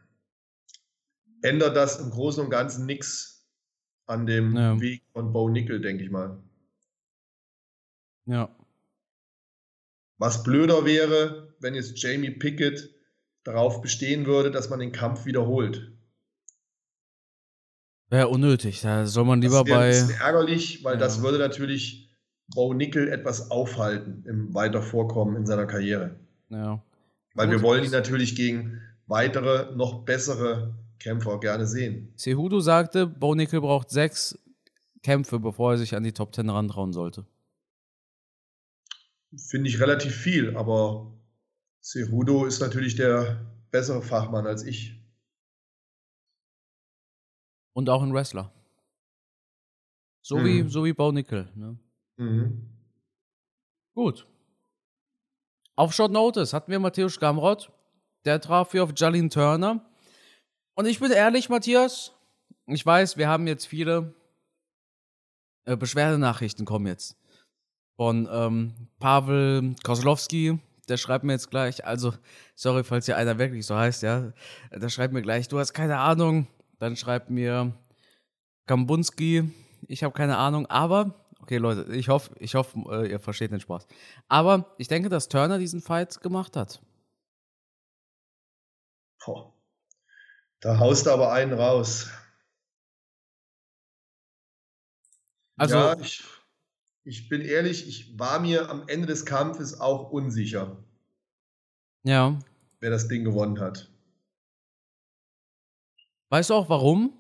[1.42, 3.46] ändert das im Großen und Ganzen nichts
[4.06, 4.80] an dem ja.
[4.80, 6.38] Weg von Bo Nickel, denke ich mal.
[8.26, 8.54] Ja.
[10.18, 12.90] Was blöder wäre, wenn jetzt Jamie Pickett
[13.44, 15.92] darauf bestehen würde, dass man den Kampf wiederholt.
[18.10, 19.88] Wäre unnötig, da soll man lieber das bei.
[19.88, 21.00] Das ist ärgerlich, weil ja.
[21.00, 22.10] das würde natürlich
[22.54, 26.16] Bo Nickel etwas aufhalten im weiter Vorkommen in seiner Karriere.
[26.48, 26.82] Ja.
[27.34, 32.12] Weil wir wollen ihn natürlich gegen weitere, noch bessere Kämpfer gerne sehen.
[32.16, 34.38] Cejudo sagte, Bo Nickel braucht sechs
[35.02, 37.26] Kämpfe, bevor er sich an die Top Ten rantrauen sollte.
[39.36, 41.12] Finde ich relativ viel, aber
[41.82, 44.97] Cejudo ist natürlich der bessere Fachmann als ich.
[47.78, 48.52] Und auch ein Wrestler.
[50.20, 50.44] So, mhm.
[50.44, 51.48] wie, so wie Bo Nickel.
[51.54, 51.78] Ne?
[52.16, 52.68] Mhm.
[53.94, 54.26] Gut.
[55.76, 57.70] Auf Short Notice hatten wir Matthäus Gamrot.
[58.24, 59.88] Der traf hier auf Jalin Turner.
[60.74, 62.10] Und ich bin ehrlich, Matthias,
[62.66, 64.12] ich weiß, wir haben jetzt viele
[65.64, 67.16] äh, Beschwerdenachrichten kommen jetzt.
[67.94, 72.12] Von ähm, Pavel Kozlowski, der schreibt mir jetzt gleich, also,
[72.56, 74.32] sorry, falls hier einer wirklich so heißt, ja,
[74.72, 76.48] der schreibt mir gleich, du hast keine Ahnung.
[76.78, 77.72] Dann schreibt mir
[78.66, 79.50] Kambunski,
[79.86, 81.14] ich habe keine Ahnung, aber
[81.48, 83.86] Okay, Leute, ich hoffe, ich hoffe, äh, ihr versteht den Spaß.
[84.28, 86.82] Aber ich denke, dass Turner diesen Fight gemacht hat.
[89.24, 89.54] Boah.
[90.60, 92.10] Da haust du aber einen raus.
[95.56, 96.22] Also, ja, ich,
[97.04, 100.84] ich bin ehrlich, ich war mir am Ende des Kampfes auch unsicher.
[102.02, 102.38] Ja.
[102.80, 103.90] Wer das Ding gewonnen hat.
[106.30, 107.12] Weißt du auch warum?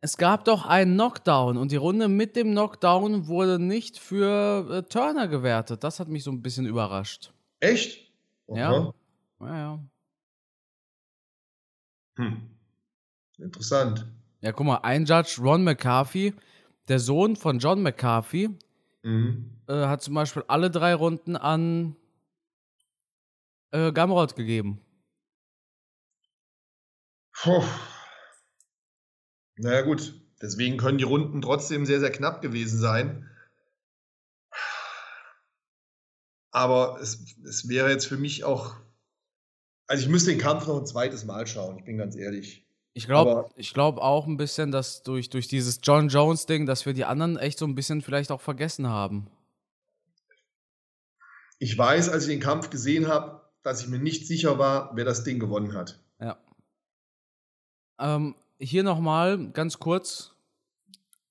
[0.00, 4.82] Es gab doch einen Knockdown und die Runde mit dem Knockdown wurde nicht für äh,
[4.82, 5.84] Turner gewertet.
[5.84, 7.32] Das hat mich so ein bisschen überrascht.
[7.60, 8.10] Echt?
[8.46, 8.60] Okay.
[8.60, 8.92] Ja.
[9.40, 9.80] Ja, ja.
[12.16, 12.50] Hm.
[13.38, 14.06] Interessant.
[14.40, 16.34] Ja, guck mal, ein Judge, Ron McCarthy,
[16.88, 18.50] der Sohn von John McCarthy,
[19.02, 19.56] mhm.
[19.68, 21.94] äh, hat zum Beispiel alle drei Runden an
[23.70, 24.80] äh, Gamrot gegeben.
[27.32, 27.62] Puh.
[29.62, 30.14] Naja, gut.
[30.40, 33.30] Deswegen können die Runden trotzdem sehr, sehr knapp gewesen sein.
[36.50, 38.74] Aber es, es wäre jetzt für mich auch.
[39.86, 42.66] Also, ich müsste den Kampf noch ein zweites Mal schauen, ich bin ganz ehrlich.
[42.94, 47.04] Ich glaube glaub auch ein bisschen, dass durch, durch dieses John Jones-Ding, dass wir die
[47.04, 49.28] anderen echt so ein bisschen vielleicht auch vergessen haben.
[51.58, 55.04] Ich weiß, als ich den Kampf gesehen habe, dass ich mir nicht sicher war, wer
[55.04, 56.00] das Ding gewonnen hat.
[56.20, 56.36] Ja.
[57.98, 60.32] Ähm, hier nochmal ganz kurz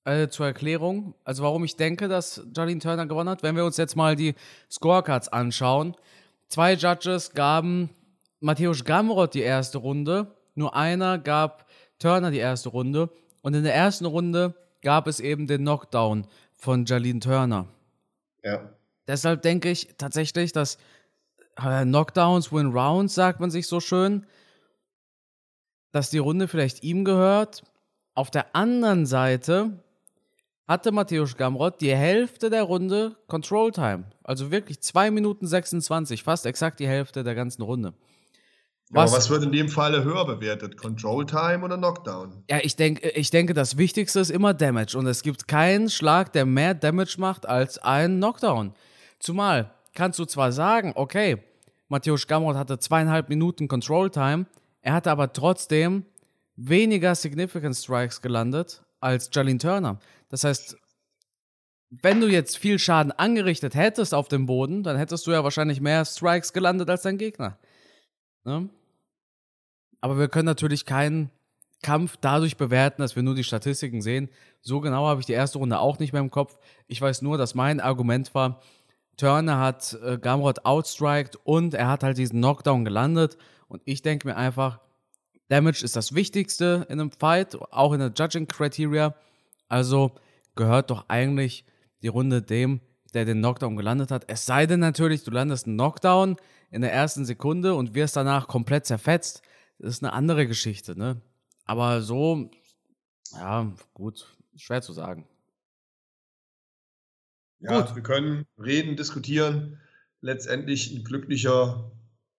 [0.04, 3.42] äh, zur Erklärung, also warum ich denke, dass Jolene Turner gewonnen hat.
[3.42, 4.34] Wenn wir uns jetzt mal die
[4.70, 5.96] Scorecards anschauen.
[6.48, 7.88] Zwei Judges gaben
[8.40, 11.66] Matthäus Gamrot die erste Runde, nur einer gab
[11.98, 13.08] Turner die erste Runde
[13.40, 17.68] und in der ersten Runde gab es eben den Knockdown von Jalene Turner.
[18.42, 18.68] Ja.
[19.06, 20.76] Deshalb denke ich tatsächlich, dass
[21.56, 24.26] äh, Knockdowns win Rounds, sagt man sich so schön
[25.92, 27.62] dass die Runde vielleicht ihm gehört.
[28.14, 29.78] Auf der anderen Seite
[30.66, 34.04] hatte Matthäus Gamrot die Hälfte der Runde Control Time.
[34.24, 37.94] Also wirklich 2 Minuten 26, fast exakt die Hälfte der ganzen Runde.
[38.90, 40.76] Was, Aber was wird in dem Falle höher bewertet?
[40.76, 42.44] Control Time oder Knockdown?
[42.50, 44.98] Ja, ich, denk, ich denke, das Wichtigste ist immer Damage.
[44.98, 48.74] Und es gibt keinen Schlag, der mehr Damage macht als ein Knockdown.
[49.18, 51.38] Zumal kannst du zwar sagen, okay,
[51.88, 54.44] Matthäus Gamrot hatte zweieinhalb Minuten Control Time,
[54.82, 56.04] er hatte aber trotzdem
[56.56, 59.98] weniger Significant Strikes gelandet als Jalin Turner.
[60.28, 60.76] Das heißt,
[61.90, 65.80] wenn du jetzt viel Schaden angerichtet hättest auf dem Boden, dann hättest du ja wahrscheinlich
[65.80, 67.58] mehr Strikes gelandet als dein Gegner.
[68.44, 68.68] Ne?
[70.00, 71.30] Aber wir können natürlich keinen
[71.82, 74.30] Kampf dadurch bewerten, dass wir nur die Statistiken sehen.
[74.62, 76.58] So genau habe ich die erste Runde auch nicht mehr im Kopf.
[76.86, 78.60] Ich weiß nur, dass mein Argument war,
[79.16, 83.36] Turner hat äh, Gamrot outstriked und er hat halt diesen Knockdown gelandet
[83.72, 84.80] und ich denke mir einfach,
[85.48, 89.14] Damage ist das Wichtigste in einem Fight, auch in der Judging Criteria.
[89.66, 90.14] Also
[90.54, 91.64] gehört doch eigentlich
[92.02, 92.82] die Runde dem,
[93.14, 94.24] der den Knockdown gelandet hat.
[94.28, 96.36] Es sei denn natürlich, du landest einen Knockdown
[96.70, 99.40] in der ersten Sekunde und wirst danach komplett zerfetzt.
[99.78, 101.22] Das ist eine andere Geschichte, ne?
[101.64, 102.50] Aber so,
[103.32, 105.26] ja, gut, schwer zu sagen.
[107.60, 107.96] Ja, gut.
[107.96, 109.80] wir können reden, diskutieren.
[110.20, 111.90] letztendlich ein glücklicher,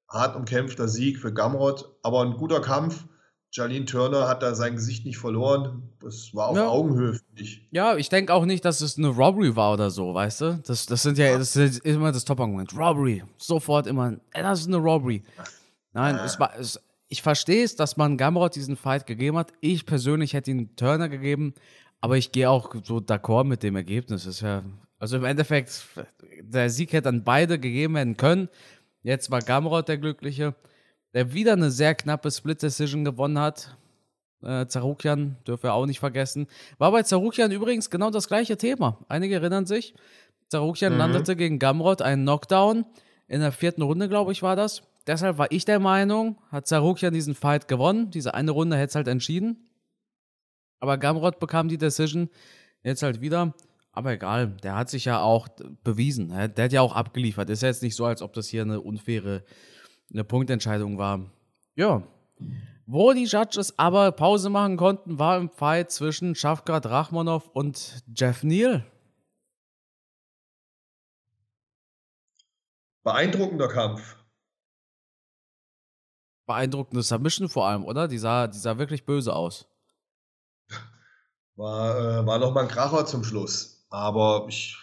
[0.08, 3.06] hart umkämpfter Sieg für Gamrot, aber ein guter Kampf.
[3.52, 5.90] Jalin Turner hat da sein Gesicht nicht verloren.
[6.00, 6.68] Das war auf ja.
[6.68, 7.68] Augenhöhe, finde ich.
[7.70, 10.62] Ja, ich denke auch nicht, dass es eine Robbery war oder so, weißt du?
[10.66, 12.76] Das, das sind ja, das ist immer das Top-Argument.
[12.76, 13.24] Robbery.
[13.38, 15.24] Sofort immer, das ist eine Robbery.
[15.94, 16.26] Nein, ja.
[16.26, 19.54] es war, es, ich verstehe es, dass man Gamrot diesen Fight gegeben hat.
[19.62, 21.54] Ich persönlich hätte ihn Turner gegeben,
[22.02, 24.26] aber ich gehe auch so d'accord mit dem Ergebnis.
[24.26, 24.64] ist ja,
[24.98, 25.86] also im Endeffekt,
[26.42, 28.50] der Sieg hätte an beide gegeben werden können.
[29.04, 30.56] Jetzt war Gamrot der Glückliche,
[31.14, 33.78] der wieder eine sehr knappe Split-Decision gewonnen hat.
[34.42, 36.48] Äh, Zarukian dürfen wir auch nicht vergessen.
[36.78, 38.98] War bei Zarukian übrigens genau das gleiche Thema.
[39.08, 39.94] Einige erinnern sich.
[40.50, 41.00] Zarukian mhm.
[41.00, 42.86] landete gegen Gamrot einen Knockdown.
[43.28, 47.14] In der vierten Runde, glaube ich, war das deshalb war ich der Meinung, hat Sarukian
[47.14, 48.12] diesen Fight gewonnen.
[48.12, 49.70] Diese eine Runde hätte es halt entschieden.
[50.80, 52.30] Aber Gamrot bekam die Decision
[52.84, 53.54] jetzt halt wieder.
[53.94, 55.48] Aber egal, der hat sich ja auch
[55.84, 56.30] bewiesen.
[56.30, 57.50] Der hat ja auch abgeliefert.
[57.50, 59.46] Ist ja jetzt nicht so, als ob das hier eine unfaire
[60.12, 61.32] eine Punktentscheidung war.
[61.76, 62.04] Ja.
[62.86, 68.44] Wo die Judges aber Pause machen konnten, war im Fight zwischen Shafkat Rachmanov und Jeff
[68.44, 68.86] Neal.
[73.04, 74.18] Beeindruckender Kampf
[76.46, 78.08] beeindruckende Submission vor allem, oder?
[78.08, 79.68] Die sah, die sah wirklich böse aus.
[81.56, 83.83] War, äh, war nochmal ein Kracher zum Schluss.
[83.94, 84.76] Aber ich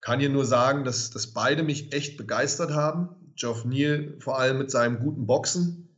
[0.00, 3.08] kann hier nur sagen, dass, dass beide mich echt begeistert haben.
[3.34, 5.88] Geoff Neal vor allem mit seinem guten Boxen.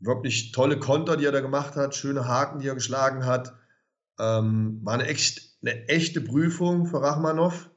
[0.00, 3.52] Wirklich tolle Konter, die er da gemacht hat, schöne Haken, die er geschlagen hat.
[4.18, 7.68] Ähm, war eine, echt, eine echte Prüfung für Rachmanov,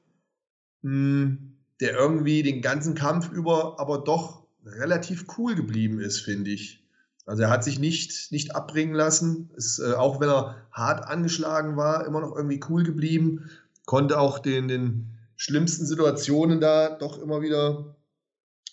[0.83, 6.51] mh, hm, der irgendwie den ganzen Kampf über aber doch relativ cool geblieben ist, finde
[6.51, 6.81] ich.
[7.25, 11.75] Also er hat sich nicht, nicht abbringen lassen, ist, äh, auch wenn er hart angeschlagen
[11.75, 13.49] war, immer noch irgendwie cool geblieben,
[13.87, 17.95] konnte auch den, den schlimmsten Situationen da doch immer wieder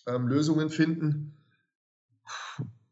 [0.06, 1.38] ähm, Lösungen finden.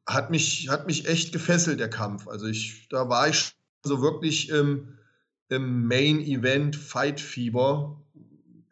[0.07, 2.29] Hat mich, hat mich echt gefesselt, der Kampf.
[2.29, 4.99] Also ich, da war ich so wirklich im,
[5.49, 8.01] im Main Event Fight Fieber.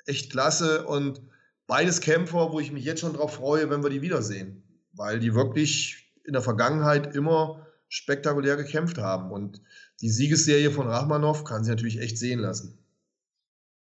[0.06, 1.20] Echt klasse und
[1.66, 5.34] beides Kämpfer, wo ich mich jetzt schon darauf freue, wenn wir die wiedersehen, weil die
[5.34, 9.32] wirklich in der Vergangenheit immer spektakulär gekämpft haben.
[9.32, 9.60] Und
[10.00, 12.79] die Siegesserie von Rachmanov kann sie natürlich echt sehen lassen.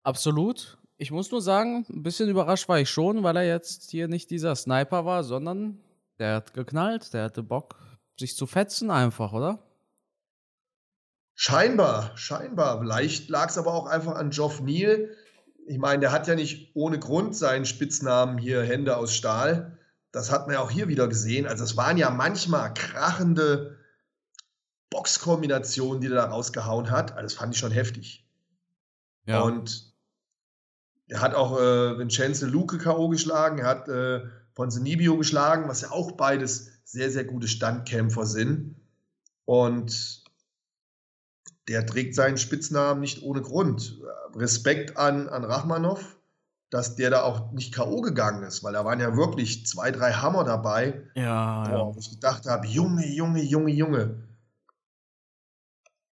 [0.04, 0.78] Absolut.
[0.98, 4.30] Ich muss nur sagen, ein bisschen überrascht war ich schon, weil er jetzt hier nicht
[4.32, 5.80] dieser Sniper war, sondern
[6.18, 7.76] der hat geknallt, der hatte Bock,
[8.20, 9.60] sich zu fetzen einfach, oder?
[11.36, 12.80] Scheinbar, scheinbar.
[12.80, 15.10] Vielleicht lag es aber auch einfach an Geoff Neal,
[15.70, 19.78] ich meine, der hat ja nicht ohne Grund seinen Spitznamen hier Hände aus Stahl.
[20.12, 21.46] Das hat man ja auch hier wieder gesehen.
[21.46, 23.78] Also es waren ja manchmal krachende
[24.90, 27.12] Boxkombinationen, die er da rausgehauen hat.
[27.12, 28.26] Also das fand ich schon heftig.
[29.28, 29.42] Ja.
[29.42, 29.89] Und
[31.10, 33.10] er hat auch äh, Vincenzo Luke K.O.
[33.10, 34.22] geschlagen, er hat äh,
[34.54, 38.76] Ponzinibbio geschlagen, was ja auch beides sehr, sehr gute Standkämpfer sind.
[39.46, 40.24] Und
[41.68, 44.00] der trägt seinen Spitznamen nicht ohne Grund.
[44.36, 46.18] Respekt an, an Rachmanov,
[46.70, 48.02] dass der da auch nicht K.O.
[48.02, 51.08] gegangen ist, weil da waren ja wirklich zwei, drei Hammer dabei.
[51.16, 51.96] Ja, boah, ja.
[51.96, 54.28] Wo ich gedacht habe, Junge, Junge, Junge, Junge.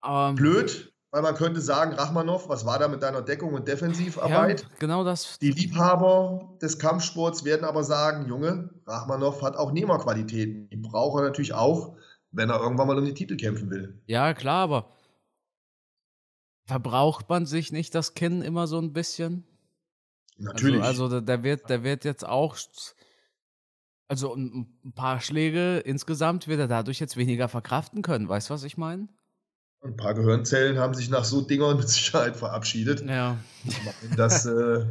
[0.03, 4.63] Um, Blöd, weil man könnte sagen, Rachmanov, was war da mit deiner Deckung und Defensivarbeit?
[4.63, 5.39] Ja, genau das.
[5.39, 10.69] Die Liebhaber des Kampfsports werden aber sagen, Junge, Rachmanov hat auch Nehmerqualitäten.
[10.71, 11.95] Die braucht er natürlich auch,
[12.33, 14.03] wenn er irgendwann mal um die Titel kämpfen will.
[14.07, 14.89] Ja, klar, aber
[16.67, 19.45] Verbraucht man sich nicht das Kinn immer so ein bisschen?
[20.37, 20.83] Natürlich.
[20.83, 22.57] Also, also der, wird, der wird jetzt auch,
[24.09, 28.29] also ein, paar Schläge insgesamt wird er dadurch jetzt weniger verkraften können.
[28.29, 29.07] Weißt du, was ich meine?
[29.85, 33.03] Ein paar Gehirnzellen haben sich nach so Dingern mit Sicherheit verabschiedet.
[33.03, 33.37] Ja.
[34.17, 34.87] Das, äh,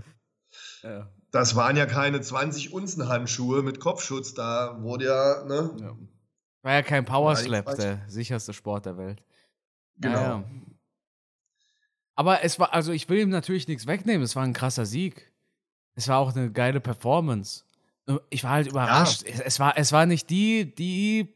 [0.83, 1.09] ja.
[1.31, 5.75] das waren ja keine 20 Unzen Handschuhe mit Kopfschutz, da wurde ja, ne?
[5.79, 5.97] Ja.
[6.61, 9.23] War ja kein Power Slap, der sicherste Sport der Welt.
[9.97, 10.19] Genau.
[10.19, 10.43] Ja,
[12.15, 14.23] aber es war, also ich will ihm natürlich nichts wegnehmen.
[14.23, 15.31] Es war ein krasser Sieg.
[15.95, 17.63] Es war auch eine geile Performance.
[18.29, 19.23] Ich war halt überrascht.
[19.23, 19.33] Ja.
[19.33, 21.35] Es, es, war, es war nicht die, die,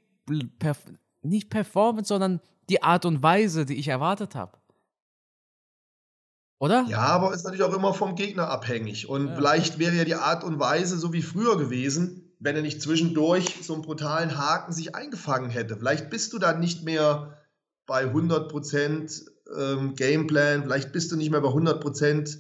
[0.60, 0.84] perf
[1.22, 4.58] nicht Performance, sondern die Art und Weise, die ich erwartet habe.
[6.60, 6.86] Oder?
[6.90, 9.08] Ja, aber ist natürlich auch immer vom Gegner abhängig.
[9.08, 9.36] Und ja.
[9.36, 13.60] vielleicht wäre ja die Art und Weise so wie früher gewesen, wenn er nicht zwischendurch
[13.62, 15.78] so einen brutalen Haken sich eingefangen hätte.
[15.78, 17.38] Vielleicht bist du dann nicht mehr
[17.86, 19.26] bei 100 Prozent
[19.56, 22.40] ähm, Gameplan, vielleicht bist du nicht mehr bei 100%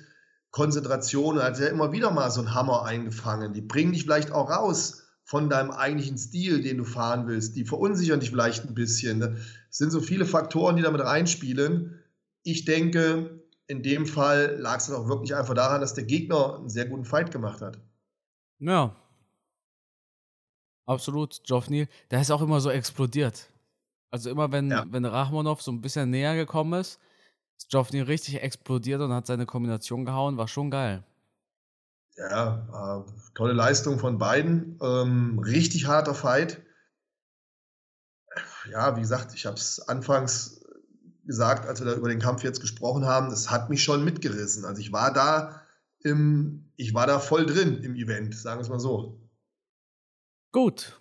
[0.51, 1.37] Konzentration.
[1.37, 3.53] Er hat ja immer wieder mal so einen Hammer eingefangen.
[3.53, 7.57] Die bringen dich vielleicht auch raus von deinem eigentlichen Stil, den du fahren willst.
[7.57, 9.37] Die verunsichern dich vielleicht ein bisschen.
[9.69, 12.01] Es sind so viele Faktoren, die damit reinspielen.
[12.43, 16.55] Ich denke, in dem Fall lag es dann auch wirklich einfach daran, dass der Gegner
[16.55, 17.77] einen sehr guten Fight gemacht hat.
[18.59, 18.95] Ja.
[20.85, 21.89] Absolut, Geoff Neal.
[22.09, 23.49] Der ist auch immer so explodiert.
[24.09, 24.85] Also immer wenn, ja.
[24.89, 27.01] wenn Rachmanov so ein bisschen näher gekommen ist,
[27.57, 31.03] ist Geoff Neal richtig explodiert und hat seine Kombination gehauen, war schon geil.
[32.17, 34.79] Ja, äh, tolle Leistung von beiden.
[34.81, 36.61] Ähm, richtig harter Fight.
[38.71, 40.65] Ja, wie gesagt, ich habe es anfangs
[41.25, 44.65] gesagt, als wir da über den Kampf jetzt gesprochen haben, es hat mich schon mitgerissen.
[44.65, 45.61] Also ich war da
[45.99, 49.21] im, ich war da voll drin im Event, sagen wir es mal so.
[50.51, 50.99] Gut.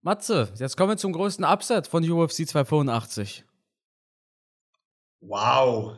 [0.00, 3.44] Matze, jetzt kommen wir zum größten Upset von UFC 285.
[5.20, 5.96] Wow.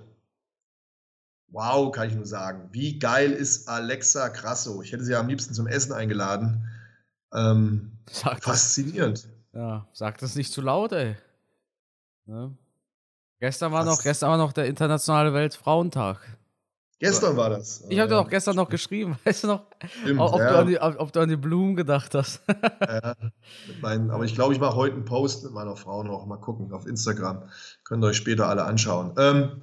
[1.56, 2.68] Wow, kann ich nur sagen.
[2.72, 4.82] Wie geil ist Alexa Krasso?
[4.82, 6.68] Ich hätte sie ja am liebsten zum Essen eingeladen.
[7.32, 7.92] Ähm,
[8.42, 9.26] faszinierend.
[9.54, 11.16] Ja, sag das nicht zu laut, ey.
[12.26, 12.54] Ne?
[13.40, 16.20] Gestern war noch, gestern war noch der internationale Weltfrauentag.
[16.98, 17.86] Gestern war das.
[17.88, 19.62] Ich habe dir auch gestern noch geschrieben, weißt du noch,
[20.02, 20.50] Stimmt, ob, ja.
[20.50, 22.42] du an die, ob, du an die Blumen gedacht hast.
[22.82, 23.14] ja,
[23.80, 26.26] meinen, aber ich glaube, ich mache heute einen Post mit meiner Frau noch.
[26.26, 27.48] Mal gucken auf Instagram.
[27.82, 29.14] Könnt ihr euch später alle anschauen.
[29.16, 29.62] Ähm,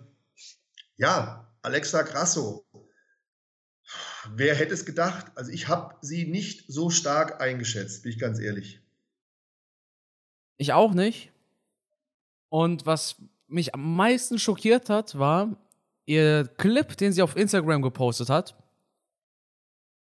[0.98, 2.66] ja, Alexa Grasso.
[4.30, 5.32] Wer hätte es gedacht?
[5.36, 8.82] Also ich habe sie nicht so stark eingeschätzt, bin ich ganz ehrlich.
[10.58, 11.32] Ich auch nicht.
[12.50, 13.16] Und was
[13.48, 15.58] mich am meisten schockiert hat, war
[16.06, 18.56] ihr Clip, den sie auf Instagram gepostet hat.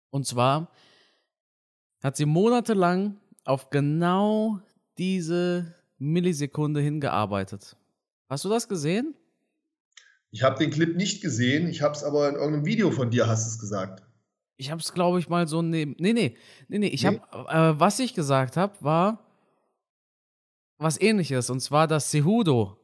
[0.10, 0.72] Und zwar
[2.02, 4.60] hat sie monatelang auf genau
[4.98, 7.76] diese Millisekunde hingearbeitet.
[8.30, 9.16] Hast du das gesehen?
[10.34, 13.28] Ich habe den Clip nicht gesehen, ich habe es aber in irgendeinem Video von dir,
[13.28, 14.04] hast es gesagt.
[14.58, 15.96] Ich habe es, glaube ich, mal so neben.
[16.00, 16.36] Nee, nee,
[16.68, 16.88] nee, nee.
[16.88, 17.22] Ich nee?
[17.32, 19.20] habe, äh, was ich gesagt habe, war
[20.80, 21.52] was ähnliches.
[21.52, 22.76] Und zwar, dass Cejudo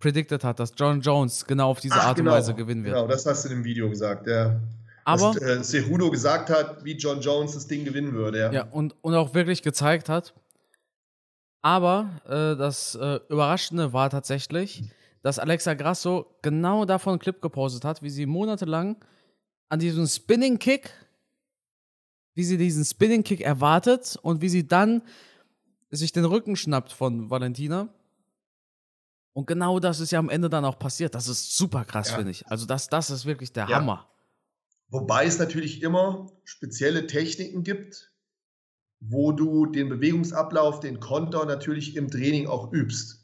[0.00, 2.94] predicted hat, dass John Jones genau auf diese Ach, Art genau, und Weise gewinnen wird.
[2.94, 4.60] Genau, das hast du in dem Video gesagt, ja.
[5.04, 8.52] Aber dass, äh, Cejudo gesagt hat, wie John Jones das Ding gewinnen würde, ja.
[8.52, 10.34] Ja, und, und auch wirklich gezeigt hat.
[11.62, 14.82] Aber äh, das äh, Überraschende war tatsächlich,
[15.22, 18.96] dass Alexa Grasso genau davon einen Clip gepostet hat, wie sie monatelang
[19.68, 20.90] an diesem Spinning Kick,
[22.34, 25.02] wie sie diesen Spinning Kick erwartet und wie sie dann
[25.90, 27.88] sich den Rücken schnappt von Valentina
[29.34, 31.14] und genau das ist ja am Ende dann auch passiert.
[31.14, 32.16] Das ist super krass, ja.
[32.16, 32.46] finde ich.
[32.48, 33.76] Also das, das ist wirklich der ja.
[33.76, 34.08] Hammer.
[34.88, 38.12] Wobei es natürlich immer spezielle Techniken gibt,
[39.00, 43.21] wo du den Bewegungsablauf, den Konter natürlich im Training auch übst.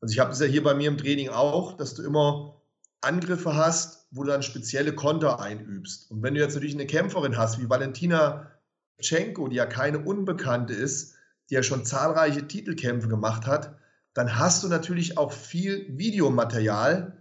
[0.00, 2.62] Also ich habe es ja hier bei mir im Training auch, dass du immer
[3.00, 6.10] Angriffe hast, wo du dann spezielle Konter einübst.
[6.10, 8.50] Und wenn du jetzt natürlich eine Kämpferin hast, wie Valentina
[9.00, 11.14] Tschenko, die ja keine Unbekannte ist,
[11.50, 13.76] die ja schon zahlreiche Titelkämpfe gemacht hat,
[14.14, 17.16] dann hast du natürlich auch viel Videomaterial,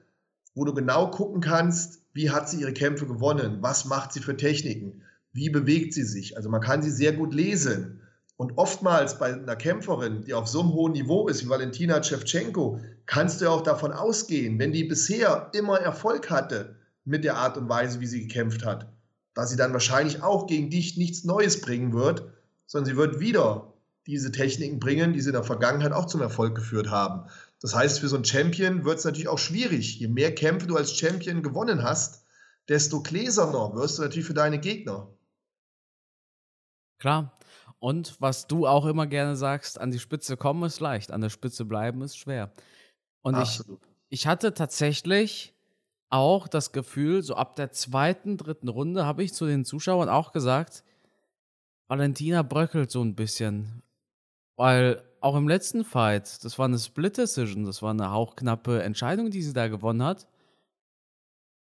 [0.56, 4.36] wo du genau gucken kannst, wie hat sie ihre Kämpfe gewonnen, was macht sie für
[4.36, 6.36] Techniken, wie bewegt sie sich.
[6.36, 8.02] Also man kann sie sehr gut lesen.
[8.38, 12.80] Und oftmals bei einer Kämpferin, die auf so einem hohen Niveau ist wie Valentina Shevchenko,
[13.08, 17.58] kannst du ja auch davon ausgehen, wenn die bisher immer Erfolg hatte mit der Art
[17.58, 18.94] und Weise, wie sie gekämpft hat,
[19.34, 22.32] dass sie dann wahrscheinlich auch gegen dich nichts Neues bringen wird,
[22.68, 23.74] sondern sie wird wieder
[24.06, 27.30] diese Techniken bringen, die sie in der Vergangenheit auch zum Erfolg geführt haben.
[27.60, 30.00] Das heißt, für so einen Champion wird es natürlich auch schwierig.
[30.00, 32.24] Je mehr Kämpfe du als Champion gewonnen hast,
[32.70, 35.10] desto gläserner wirst du natürlich für deine Gegner.
[37.00, 37.38] Klar.
[37.80, 41.30] Und was du auch immer gerne sagst, an die Spitze kommen ist leicht, an der
[41.30, 42.52] Spitze bleiben ist schwer.
[43.22, 43.62] Und ich,
[44.10, 45.54] ich hatte tatsächlich
[46.10, 50.32] auch das Gefühl, so ab der zweiten, dritten Runde habe ich zu den Zuschauern auch
[50.32, 50.84] gesagt,
[51.88, 53.84] Valentina bröckelt so ein bisschen.
[54.56, 59.30] Weil auch im letzten Fight, das war eine Split Decision, das war eine hauchknappe Entscheidung,
[59.30, 60.28] die sie da gewonnen hat.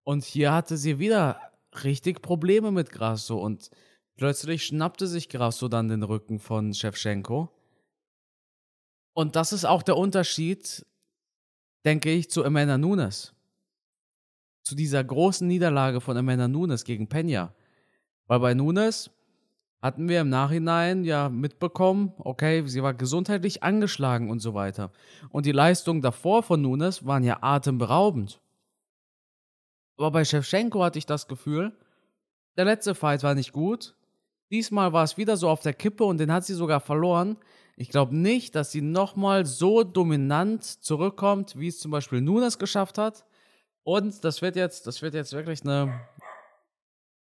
[0.04, 1.40] Und hier hatte sie wieder
[1.84, 3.70] richtig Probleme mit Grasso und
[4.22, 7.50] plötzlich schnappte sich Grasso dann den Rücken von Shevchenko.
[9.14, 10.86] Und das ist auch der Unterschied,
[11.86, 13.34] denke ich, zu Amanda Nunes.
[14.62, 17.56] Zu dieser großen Niederlage von Amanda Nunes gegen Pena.
[18.28, 19.10] Weil bei Nunes
[19.82, 24.92] hatten wir im Nachhinein ja mitbekommen, okay, sie war gesundheitlich angeschlagen und so weiter.
[25.32, 28.40] Und die Leistungen davor von Nunes waren ja atemberaubend.
[29.98, 31.76] Aber bei Shevchenko hatte ich das Gefühl,
[32.56, 33.96] der letzte Fight war nicht gut.
[34.52, 37.38] Diesmal war es wieder so auf der Kippe und den hat sie sogar verloren.
[37.78, 42.98] Ich glaube nicht, dass sie nochmal so dominant zurückkommt, wie es zum Beispiel Nunes geschafft
[42.98, 43.26] hat.
[43.84, 46.02] Und das wird jetzt, das wird jetzt wirklich eine,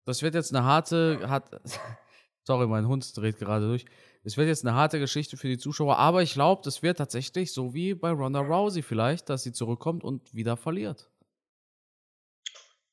[0.05, 1.51] das wird jetzt eine harte, hart,
[2.45, 3.85] Sorry, mein Hund dreht gerade durch.
[4.25, 7.53] Es wird jetzt eine harte Geschichte für die Zuschauer, aber ich glaube, das wird tatsächlich
[7.53, 11.11] so wie bei Ronda Rousey vielleicht, dass sie zurückkommt und wieder verliert.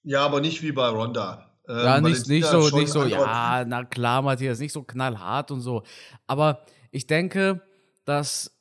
[0.03, 1.56] Ja, aber nicht wie bei Ronda.
[1.67, 5.61] Ähm, ja, nicht, nicht so, nicht so, ja, na klar, Matthias, nicht so knallhart und
[5.61, 5.83] so.
[6.25, 7.61] Aber ich denke,
[8.05, 8.57] dass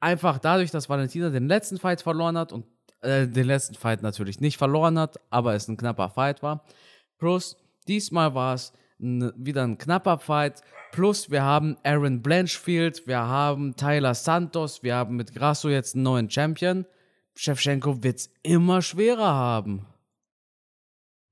[0.00, 2.64] einfach dadurch, dass Valentina den letzten Fight verloren hat und
[3.02, 6.64] äh, den letzten Fight natürlich nicht verloren hat, aber es ein knapper Fight war.
[7.18, 10.62] Plus, diesmal war es wieder ein knapper Fight.
[10.92, 16.04] Plus, wir haben Aaron Blanchfield, wir haben Tyler Santos, wir haben mit Grasso jetzt einen
[16.04, 16.84] neuen Champion.
[17.34, 19.86] Shevchenko wird es immer schwerer haben.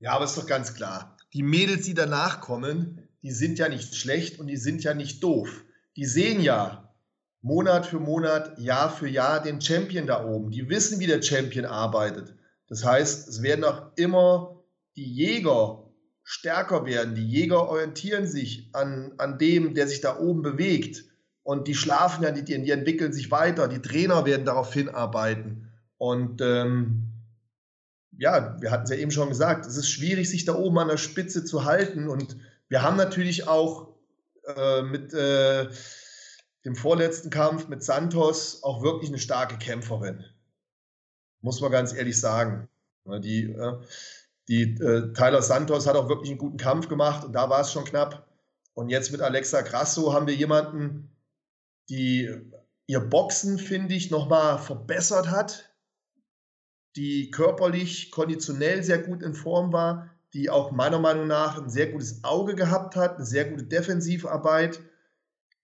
[0.01, 1.17] Ja, aber ist doch ganz klar.
[1.33, 5.23] Die Mädels, die danach kommen, die sind ja nicht schlecht und die sind ja nicht
[5.23, 5.65] doof.
[5.97, 6.95] Die sehen ja
[7.41, 10.51] Monat für Monat, Jahr für Jahr den Champion da oben.
[10.51, 12.35] Die wissen, wie der Champion arbeitet.
[12.69, 14.65] Das heißt, es werden auch immer
[14.97, 15.85] die Jäger
[16.23, 17.15] stärker werden.
[17.15, 21.05] Die Jäger orientieren sich an, an dem, der sich da oben bewegt.
[21.43, 23.69] Und die schlafen ja, die, die entwickeln sich weiter.
[23.69, 25.73] Die Trainer werden darauf hinarbeiten.
[25.97, 27.08] Und ähm,
[28.19, 30.89] ja, wir hatten es ja eben schon gesagt, es ist schwierig, sich da oben an
[30.89, 32.09] der Spitze zu halten.
[32.09, 32.37] Und
[32.69, 33.95] wir haben natürlich auch
[34.45, 35.69] äh, mit äh,
[36.65, 40.25] dem vorletzten Kampf mit Santos auch wirklich eine starke Kämpferin.
[41.43, 42.69] Muss man ganz ehrlich sagen.
[43.07, 43.79] Die, äh,
[44.49, 47.73] die äh, Tyler Santos hat auch wirklich einen guten Kampf gemacht und da war es
[47.73, 48.27] schon knapp.
[48.75, 51.17] Und jetzt mit Alexa Grasso haben wir jemanden,
[51.89, 52.29] die
[52.87, 55.68] ihr Boxen, finde ich, nochmal verbessert hat,
[56.99, 61.93] die körperlich, konditionell sehr gut in Form war, die auch meiner Meinung nach ein sehr
[61.93, 64.81] gutes Auge gehabt hat, eine sehr gute Defensivarbeit.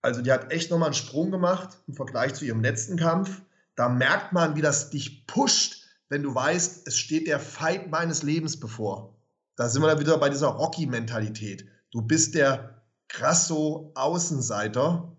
[0.00, 3.42] Also die hat echt nochmal einen Sprung gemacht im Vergleich zu ihrem letzten Kampf.
[3.74, 8.22] Da merkt man, wie das dich pusht, wenn du weißt, es steht der Fight meines
[8.22, 9.16] Lebens bevor.
[9.56, 11.66] Da sind wir dann wieder bei dieser Rocky-Mentalität.
[11.90, 15.16] Du bist der krasso Außenseiter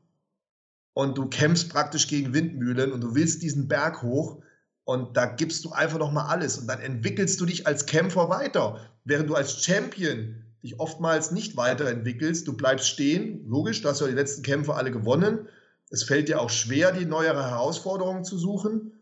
[0.94, 4.42] und du kämpfst praktisch gegen Windmühlen und du willst diesen Berg hoch
[4.86, 8.30] und da gibst du einfach noch mal alles und dann entwickelst du dich als Kämpfer
[8.30, 12.48] weiter, während du als Champion dich oftmals nicht weiterentwickelst.
[12.48, 15.48] Du bleibst stehen, logisch, du hast ja die letzten Kämpfe alle gewonnen.
[15.90, 18.94] Es fällt dir auch schwer, die neuere Herausforderungen zu suchen.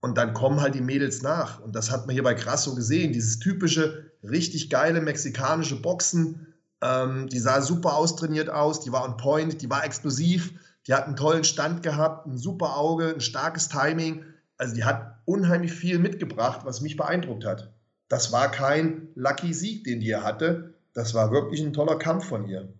[0.00, 1.60] Und dann kommen halt die Mädels nach.
[1.60, 3.12] Und das hat man hier bei Grasso gesehen.
[3.12, 6.54] Dieses typische, richtig geile mexikanische Boxen.
[6.80, 10.52] Ähm, die sah super austrainiert aus, die war on point, die war explosiv,
[10.86, 14.24] die hat einen tollen Stand gehabt, ein super Auge, ein starkes Timing.
[14.58, 17.72] Also die hat unheimlich viel mitgebracht, was mich beeindruckt hat.
[18.08, 20.74] Das war kein Lucky Sieg, den die hatte.
[20.94, 22.72] Das war wirklich ein toller Kampf von ihr.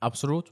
[0.00, 0.50] Absolut.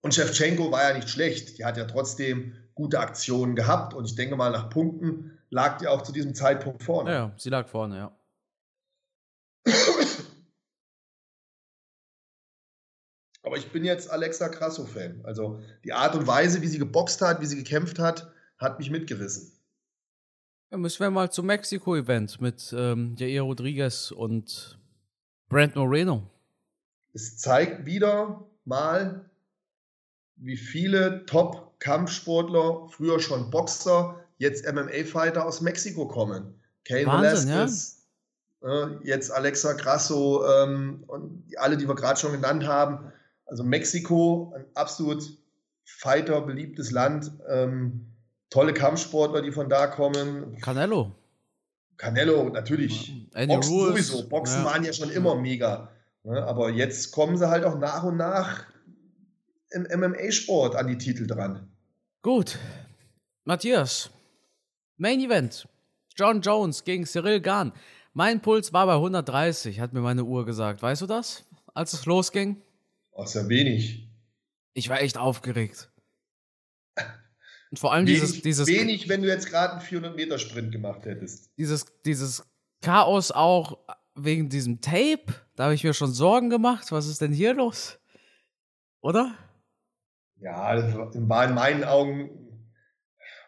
[0.00, 1.58] Und Shevchenko war ja nicht schlecht.
[1.58, 5.86] Die hat ja trotzdem gute Aktionen gehabt und ich denke mal, nach Punkten lag die
[5.86, 7.12] auch zu diesem Zeitpunkt vorne.
[7.12, 8.10] Ja, sie lag vorne, ja.
[13.42, 15.20] Aber ich bin jetzt Alexa Krasso-Fan.
[15.22, 18.90] Also die Art und Weise, wie sie geboxt hat, wie sie gekämpft hat, hat mich
[18.90, 19.52] mitgerissen.
[20.70, 24.78] Ja, müssen wir mal zum Mexiko-Event mit ähm, Jair Rodriguez und
[25.48, 26.28] Brent Moreno.
[27.12, 29.30] Es zeigt wieder mal,
[30.36, 36.60] wie viele Top Kampfsportler, früher schon Boxer, jetzt MMA-Fighter aus Mexiko kommen.
[36.84, 38.06] Kane Wahnsinn, Velasquez,
[38.62, 38.84] ja?
[38.84, 43.12] äh, jetzt Alexa Grasso ähm, und alle, die wir gerade schon genannt haben.
[43.46, 45.22] Also Mexiko, ein absolut
[45.84, 47.30] Fighter, beliebtes Land.
[47.48, 48.13] Ähm,
[48.54, 50.56] tolle Kampfsportler, die von da kommen.
[50.60, 51.10] Canelo.
[51.96, 53.28] Canelo, natürlich.
[53.34, 53.88] Andy Boxen Rules.
[53.88, 54.28] sowieso.
[54.28, 54.64] Boxen ja.
[54.64, 55.90] waren ja schon immer mega.
[56.22, 56.40] Ne?
[56.44, 58.66] Aber jetzt kommen sie halt auch nach und nach
[59.70, 61.68] im MMA-Sport an die Titel dran.
[62.22, 62.60] Gut.
[63.44, 64.10] Matthias.
[64.98, 65.66] Main Event.
[66.16, 67.72] John Jones gegen Cyril Gahn.
[68.12, 70.80] Mein Puls war bei 130, hat mir meine Uhr gesagt.
[70.80, 71.44] Weißt du das,
[71.74, 72.62] als es losging?
[73.16, 74.08] Ach, sehr wenig.
[74.74, 75.90] Ich war echt aufgeregt.
[77.74, 78.68] Und vor allem wenig, dieses, dieses.
[78.68, 81.50] Wenig, wenn du jetzt gerade einen 400-Meter-Sprint gemacht hättest.
[81.58, 82.44] Dieses, dieses
[82.82, 83.78] Chaos auch
[84.14, 85.24] wegen diesem Tape.
[85.56, 86.92] Da habe ich mir schon Sorgen gemacht.
[86.92, 87.98] Was ist denn hier los?
[89.00, 89.34] Oder?
[90.36, 92.30] Ja, das war in meinen Augen,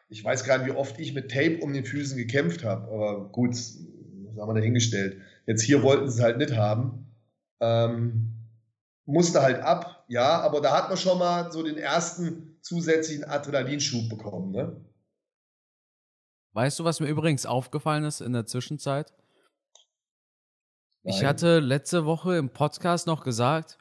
[0.09, 3.53] ich weiß nicht, wie oft ich mit Tape um den Füßen gekämpft habe, aber gut,
[3.53, 3.79] das
[4.41, 5.21] haben wir dahingestellt.
[5.47, 7.13] Jetzt hier wollten sie es halt nicht haben.
[7.61, 8.33] Ähm,
[9.05, 14.09] musste halt ab, ja, aber da hat man schon mal so den ersten zusätzlichen Adrenalinschub
[14.09, 14.85] bekommen, ne?
[16.53, 19.13] Weißt du, was mir übrigens aufgefallen ist in der Zwischenzeit?
[21.03, 21.15] Nein.
[21.15, 23.79] Ich hatte letzte Woche im Podcast noch gesagt,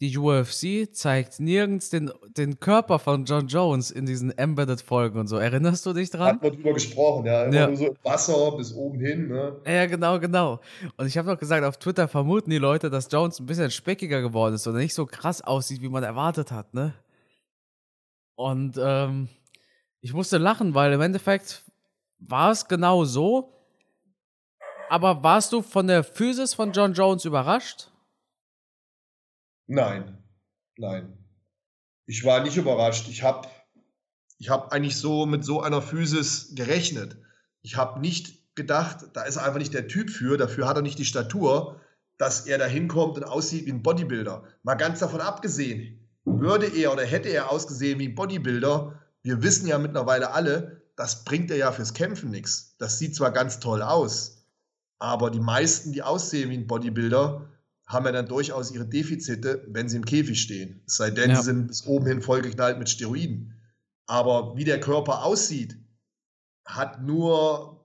[0.00, 5.36] die UFC zeigt nirgends den, den Körper von John Jones in diesen Embedded-Folgen und so.
[5.36, 6.34] Erinnerst du dich dran?
[6.34, 7.44] Hat man drüber gesprochen, ja.
[7.44, 7.66] Immer ja.
[7.68, 9.60] nur so Wasser bis oben hin, ne?
[9.64, 10.60] Ja, genau, genau.
[10.96, 14.20] Und ich habe noch gesagt, auf Twitter vermuten die Leute, dass Jones ein bisschen speckiger
[14.20, 16.94] geworden ist oder nicht so krass aussieht, wie man erwartet hat, ne?
[18.36, 19.28] Und ähm,
[20.00, 21.64] ich musste lachen, weil im Endeffekt
[22.18, 23.52] war es genau so.
[24.88, 27.90] Aber warst du von der Physis von John Jones überrascht?
[29.66, 30.22] Nein,
[30.76, 31.18] nein.
[32.06, 33.08] Ich war nicht überrascht.
[33.08, 33.48] Ich habe
[34.38, 37.16] ich hab eigentlich so mit so einer Physis gerechnet.
[37.62, 40.82] Ich habe nicht gedacht, da ist er einfach nicht der Typ für, dafür hat er
[40.82, 41.80] nicht die Statur,
[42.18, 44.44] dass er da hinkommt und aussieht wie ein Bodybuilder.
[44.62, 49.66] Mal ganz davon abgesehen, würde er oder hätte er ausgesehen wie ein Bodybuilder, wir wissen
[49.66, 52.76] ja mittlerweile alle, das bringt er ja fürs Kämpfen nichts.
[52.78, 54.46] Das sieht zwar ganz toll aus,
[54.98, 57.48] aber die meisten, die aussehen wie ein Bodybuilder,
[57.86, 60.82] haben ja dann durchaus ihre Defizite, wenn sie im Käfig stehen.
[60.86, 61.36] Es sei denn, ja.
[61.36, 63.60] sie sind bis oben hin vollgeknallt mit Steroiden.
[64.06, 65.76] Aber wie der Körper aussieht,
[66.64, 67.84] hat nur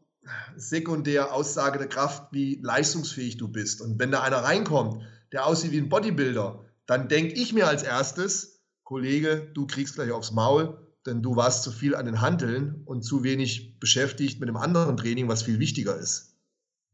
[0.56, 3.82] sekundär Aussage der Kraft, wie leistungsfähig du bist.
[3.82, 7.84] Und wenn da einer reinkommt, der aussieht wie ein Bodybuilder, dann denke ich mir als
[7.84, 12.82] erstes, Kollege, du kriegst gleich aufs Maul, denn du warst zu viel an den Handeln
[12.86, 16.36] und zu wenig beschäftigt mit einem anderen Training, was viel wichtiger ist.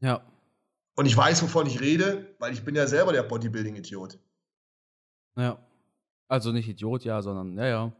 [0.00, 0.22] Ja.
[0.96, 4.18] Und ich weiß, wovon ich rede, weil ich bin ja selber der Bodybuilding-Idiot.
[5.36, 5.66] Ja.
[6.28, 7.92] Also nicht Idiot, ja, sondern, ja, ja.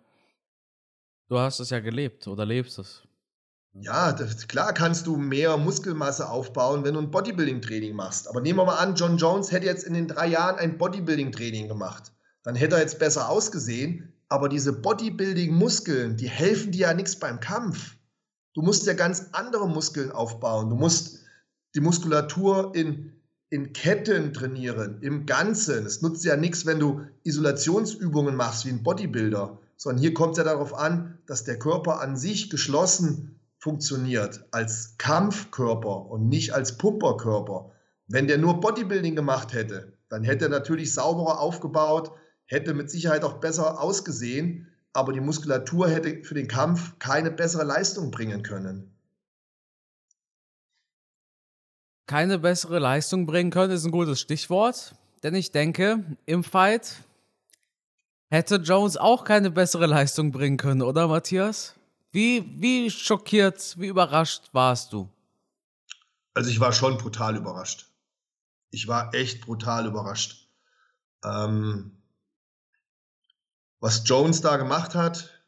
[1.28, 3.08] Du hast es ja gelebt oder lebst es.
[3.80, 8.28] Ja, das, klar kannst du mehr Muskelmasse aufbauen, wenn du ein Bodybuilding-Training machst.
[8.28, 11.68] Aber nehmen wir mal an, John Jones hätte jetzt in den drei Jahren ein Bodybuilding-Training
[11.68, 12.12] gemacht.
[12.42, 14.12] Dann hätte er jetzt besser ausgesehen.
[14.28, 17.96] Aber diese Bodybuilding-Muskeln, die helfen dir ja nichts beim Kampf.
[18.54, 20.70] Du musst ja ganz andere Muskeln aufbauen.
[20.70, 21.20] Du musst
[21.74, 23.12] die Muskulatur in,
[23.50, 25.84] in Ketten trainieren, im Ganzen.
[25.84, 30.38] Es nutzt ja nichts, wenn du Isolationsübungen machst wie ein Bodybuilder, sondern hier kommt es
[30.38, 36.78] ja darauf an, dass der Körper an sich geschlossen funktioniert, als Kampfkörper und nicht als
[36.78, 37.72] Pumperkörper.
[38.06, 42.12] Wenn der nur Bodybuilding gemacht hätte, dann hätte er natürlich sauberer aufgebaut,
[42.44, 47.64] hätte mit Sicherheit auch besser ausgesehen, aber die Muskulatur hätte für den Kampf keine bessere
[47.64, 48.96] Leistung bringen können.
[52.06, 54.94] keine bessere Leistung bringen können, ist ein gutes Stichwort.
[55.22, 57.02] Denn ich denke, im Fight
[58.30, 61.75] hätte Jones auch keine bessere Leistung bringen können, oder Matthias?
[62.16, 65.10] Wie, wie schockiert, wie überrascht warst du?
[66.32, 67.90] Also ich war schon brutal überrascht.
[68.70, 70.48] Ich war echt brutal überrascht.
[71.22, 72.02] Ähm,
[73.80, 75.44] was Jones da gemacht hat,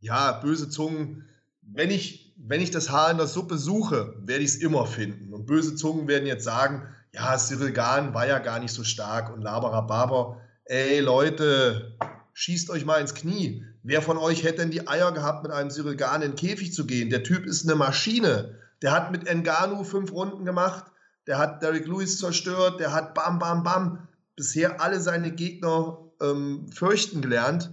[0.00, 1.28] ja, böse Zungen,
[1.62, 5.32] wenn ich wenn ich das Haar in der Suppe suche, werde ich es immer finden.
[5.32, 9.32] Und böse Zungen werden jetzt sagen, ja, Cyril Gahn war ja gar nicht so stark
[9.32, 10.40] und Laberababer.
[10.64, 11.96] Ey Leute,
[12.32, 13.64] schießt euch mal ins Knie.
[13.82, 16.72] Wer von euch hätte denn die Eier gehabt, mit einem Cyril Gahn in den Käfig
[16.72, 17.10] zu gehen?
[17.10, 18.56] Der Typ ist eine Maschine.
[18.82, 20.84] Der hat mit Enganu fünf Runden gemacht.
[21.26, 22.80] Der hat Derek Lewis zerstört.
[22.80, 27.70] Der hat bam, bam, bam bisher alle seine Gegner ähm, fürchten gelernt.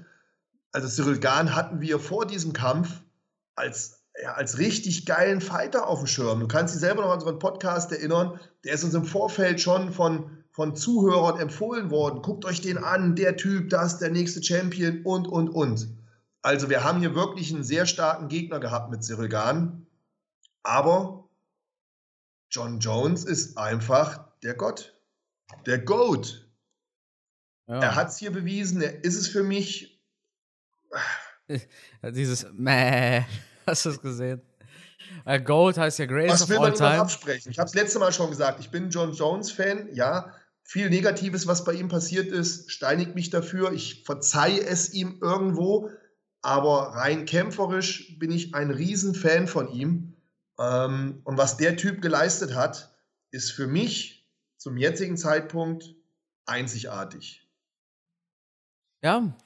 [0.71, 2.89] Also Cyril Gahn hatten wir vor diesem Kampf
[3.55, 6.39] als ja, als richtig geilen Fighter auf dem Schirm.
[6.39, 8.39] Du kannst dich selber noch an unseren Podcast erinnern.
[8.63, 12.21] Der ist uns im Vorfeld schon von, von Zuhörern empfohlen worden.
[12.21, 15.89] Guckt euch den an, der Typ, das, der nächste Champion und, und, und.
[16.41, 19.85] Also wir haben hier wirklich einen sehr starken Gegner gehabt mit Cyril Gahn.
[20.63, 21.27] Aber
[22.49, 24.97] John Jones ist einfach der Gott.
[25.65, 26.47] Der Goat.
[27.67, 27.79] Ja.
[27.81, 30.01] Er hat es hier bewiesen, er ist es für mich.
[32.01, 33.25] Dieses Mäh.
[33.67, 34.41] Hast du es gesehen?
[35.25, 37.01] Uh, Gold heißt ja Greatest Was will man time.
[37.01, 37.51] absprechen?
[37.51, 40.33] Ich habe es letzte Mal schon gesagt, ich bin John Jones-Fan, ja.
[40.67, 43.71] Viel Negatives, was bei ihm passiert ist, steinigt mich dafür.
[43.71, 45.91] Ich verzeihe es ihm irgendwo,
[46.41, 50.15] aber rein kämpferisch bin ich ein Riesenfan von ihm.
[50.59, 52.97] Ähm, und was der Typ geleistet hat,
[53.29, 55.93] ist für mich zum jetzigen Zeitpunkt
[56.47, 57.47] einzigartig.
[59.03, 59.37] Ja,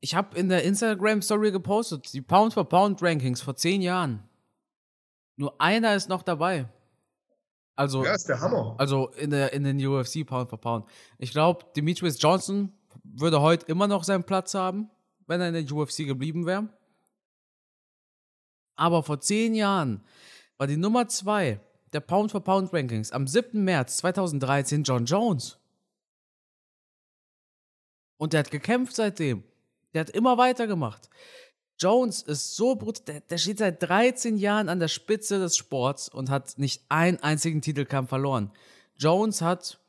[0.00, 4.22] ich habe in der Instagram-Story gepostet, die Pound-for-Pound-Rankings vor zehn Jahren.
[5.36, 6.66] Nur einer ist noch dabei.
[7.74, 8.74] Also, ja, ist der Hammer.
[8.78, 10.86] Also in, der, in den UFC Pound for Pound.
[11.18, 14.90] Ich glaube, Demetrius Johnson würde heute immer noch seinen Platz haben,
[15.26, 16.68] wenn er in der UFC geblieben wäre.
[18.76, 20.02] Aber vor zehn Jahren
[20.58, 21.60] war die Nummer zwei
[21.92, 23.62] der Pound for Pound Rankings am 7.
[23.64, 25.58] März 2013 John Jones.
[28.16, 29.42] Und der hat gekämpft seitdem.
[29.92, 31.10] Der hat immer weitergemacht.
[31.78, 36.08] Jones ist so brutal, der, der, steht seit 13 Jahren an der Spitze des Sports
[36.08, 38.52] und hat nicht einen einzigen Titelkampf verloren.
[38.96, 39.80] Jones hat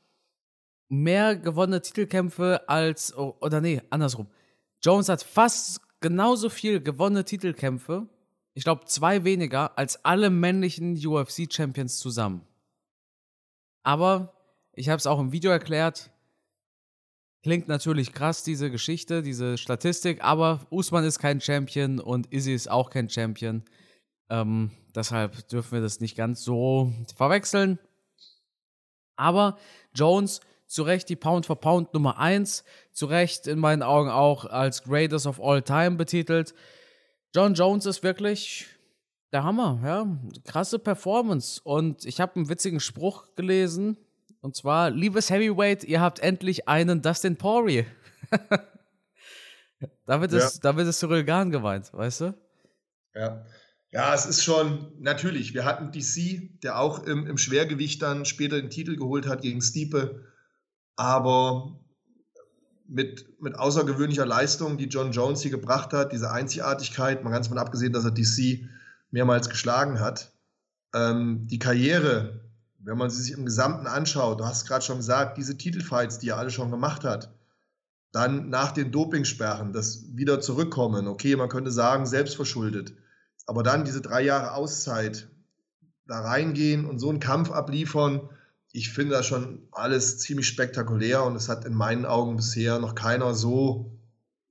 [0.90, 4.28] mehr gewonnene Titelkämpfe als, oh, oder nee, andersrum.
[4.82, 8.08] Jones hat fast genauso viel gewonnene Titelkämpfe,
[8.54, 12.46] ich glaube zwei weniger, als alle männlichen UFC-Champions zusammen.
[13.84, 14.34] Aber,
[14.74, 16.12] ich habe es auch im Video erklärt,
[17.44, 22.72] Klingt natürlich krass, diese Geschichte, diese Statistik, aber Usman ist kein Champion und Izzy ist
[22.72, 23.64] auch kein Champion.
[24.30, 27.80] Ähm, deshalb dürfen wir das nicht ganz so verwechseln.
[29.18, 29.58] Aber
[29.94, 32.64] Jones zu Recht die Pound for Pound Nummer 1,
[32.94, 36.54] zu Recht in meinen Augen auch als Greatest of All Time betitelt.
[37.36, 38.68] John Jones ist wirklich
[39.34, 40.08] der Hammer, ja.
[40.46, 41.60] Krasse Performance.
[41.64, 43.98] Und ich habe einen witzigen Spruch gelesen.
[44.44, 47.86] Und zwar, liebes Heavyweight, ihr habt endlich einen Dustin Poirier.
[50.06, 50.40] damit, ja.
[50.40, 52.34] ist, damit ist Cyril Gahn gemeint, weißt du?
[53.16, 53.46] Ja.
[53.92, 58.60] Ja, es ist schon, natürlich, wir hatten DC, der auch im, im Schwergewicht dann später
[58.60, 60.26] den Titel geholt hat gegen Stiepe,
[60.98, 61.80] aber
[62.86, 67.58] mit, mit außergewöhnlicher Leistung, die John Jones hier gebracht hat, diese Einzigartigkeit, mal ganz von
[67.58, 68.68] abgesehen, dass er DC
[69.10, 70.34] mehrmals geschlagen hat.
[70.94, 72.44] Ähm, die Karriere,
[72.84, 76.30] wenn man sie sich im Gesamten anschaut, du hast gerade schon gesagt, diese Titelfights, die
[76.30, 77.34] er alle schon gemacht hat,
[78.12, 82.94] dann nach den Dopingsperren, das wieder zurückkommen, okay, man könnte sagen, selbstverschuldet,
[83.48, 85.30] aber dann diese drei Jahre Auszeit,
[86.06, 88.30] da reingehen und so einen Kampf abliefern,
[88.72, 92.96] ich finde das schon alles ziemlich spektakulär und es hat in meinen Augen bisher noch
[92.96, 93.94] keiner so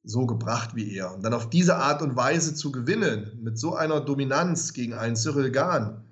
[0.05, 1.15] so gebracht wie er.
[1.15, 5.17] Und dann auf diese Art und Weise zu gewinnen, mit so einer Dominanz gegen einen
[5.17, 6.05] Cyril Gahn,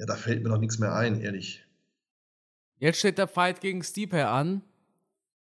[0.00, 1.62] ja, da fällt mir noch nichts mehr ein, ehrlich.
[2.78, 4.62] Jetzt steht der Fight gegen Stipe an.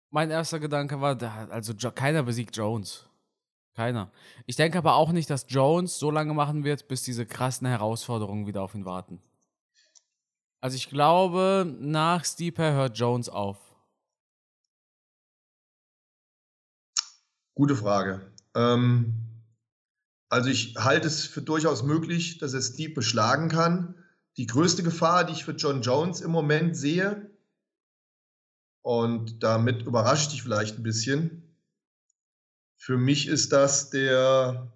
[0.09, 1.17] Mein erster Gedanke war,
[1.49, 3.05] also keiner besiegt Jones.
[3.73, 4.11] Keiner.
[4.47, 8.47] Ich denke aber auch nicht, dass Jones so lange machen wird, bis diese krassen Herausforderungen
[8.47, 9.21] wieder auf ihn warten.
[10.59, 13.57] Also ich glaube, nach Stipe hört Jones auf.
[17.55, 18.29] Gute Frage.
[18.55, 19.13] Ähm,
[20.27, 23.95] also ich halte es für durchaus möglich, dass er Steve beschlagen kann.
[24.39, 27.29] Die größte Gefahr, die ich für John Jones im Moment sehe,
[28.81, 31.43] und damit überrascht dich vielleicht ein bisschen,
[32.77, 34.71] für mich ist das der,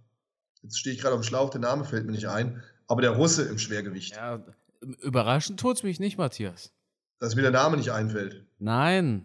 [0.63, 3.11] jetzt stehe ich gerade auf dem Schlauch, der Name fällt mir nicht ein, aber der
[3.11, 4.17] Russe im Schwergewicht.
[4.17, 4.45] Ja,
[4.81, 6.73] überraschend tut es mich nicht, Matthias.
[7.19, 8.45] Dass mir der Name nicht einfällt.
[8.59, 9.23] Nein,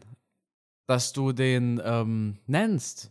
[0.87, 3.11] dass du den ähm, nennst.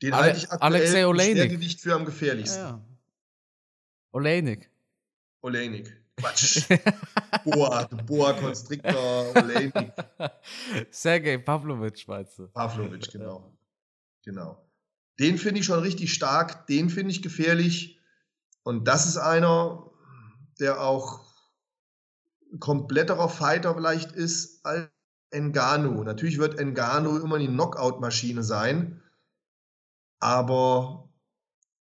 [0.00, 1.36] Den Ale halte ich aktuell Alexei Oleinik.
[1.36, 2.62] Schwergewicht für am gefährlichsten.
[2.62, 2.84] Ja, ja.
[4.12, 4.70] Oleinik.
[5.44, 5.94] Oleinik.
[6.16, 6.66] Quatsch.
[7.44, 9.92] Boa, Boa Constrictor, Oleinik.
[10.90, 12.48] Sergej Pavlovic, meinst du?
[12.48, 13.54] Pavlovic, genau.
[14.24, 14.66] Genau.
[15.18, 18.00] Den finde ich schon richtig stark, den finde ich gefährlich.
[18.62, 19.90] Und das ist einer,
[20.58, 21.24] der auch
[22.58, 24.88] kompletterer Fighter vielleicht ist als
[25.30, 26.04] Engano.
[26.04, 29.02] Natürlich wird Engano immer die Knockout-Maschine sein.
[30.20, 31.12] Aber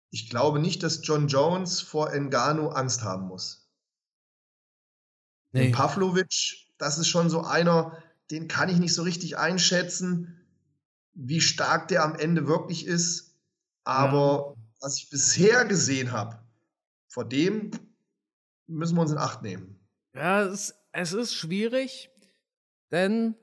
[0.09, 3.69] ich glaube nicht, dass John Jones vor Engano Angst haben muss.
[5.51, 5.71] Nee.
[5.71, 8.01] Pavlovic, das ist schon so einer,
[8.31, 10.45] den kann ich nicht so richtig einschätzen,
[11.13, 13.35] wie stark der am Ende wirklich ist.
[13.83, 14.63] Aber ja.
[14.81, 16.39] was ich bisher gesehen habe,
[17.07, 17.71] vor dem
[18.67, 19.79] müssen wir uns in Acht nehmen.
[20.13, 22.09] Ja, es, es ist schwierig,
[22.91, 23.35] denn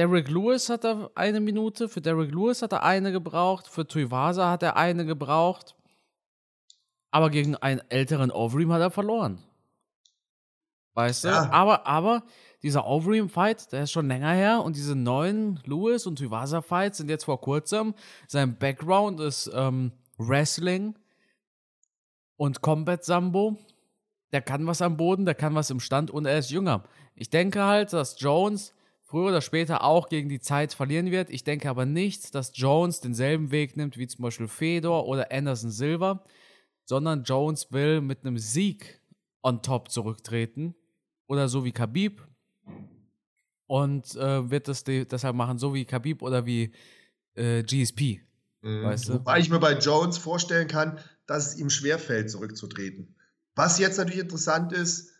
[0.00, 4.50] Derek Lewis hat er eine Minute, für Derek Lewis hat er eine gebraucht, für Tuivasa
[4.50, 5.76] hat er eine gebraucht.
[7.10, 9.42] Aber gegen einen älteren Overeem hat er verloren.
[10.94, 11.44] Weißt ja.
[11.44, 11.52] du?
[11.52, 12.22] Aber, aber
[12.62, 17.24] dieser Overeem-Fight, der ist schon länger her und diese neuen Lewis und Tuivasa-Fights sind jetzt
[17.24, 17.92] vor kurzem.
[18.26, 20.98] Sein Background ist ähm, Wrestling
[22.38, 23.58] und Combat Sambo.
[24.32, 26.84] Der kann was am Boden, der kann was im Stand und er ist jünger.
[27.14, 28.72] Ich denke halt, dass Jones
[29.10, 31.30] früher oder später auch gegen die Zeit verlieren wird.
[31.30, 35.72] Ich denke aber nicht, dass Jones denselben Weg nimmt wie zum Beispiel Fedor oder Anderson
[35.72, 36.24] Silva,
[36.84, 39.00] sondern Jones will mit einem Sieg
[39.42, 40.76] on top zurücktreten
[41.26, 42.24] oder so wie Khabib
[43.66, 46.72] und äh, wird das deshalb machen, so wie Khabib oder wie
[47.34, 48.20] äh, GSP.
[48.62, 48.84] Mhm.
[48.84, 49.14] Weißt du?
[49.14, 53.16] Wobei ich mir bei Jones vorstellen kann, dass es ihm schwerfällt, zurückzutreten.
[53.56, 55.10] Was jetzt natürlich interessant ist,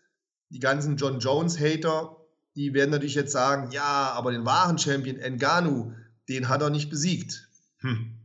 [0.51, 2.20] die ganzen John Jones-Hater
[2.61, 5.95] die werden natürlich jetzt sagen, ja, aber den wahren Champion Enganu,
[6.29, 7.49] den hat er nicht besiegt.
[7.79, 8.19] Hm.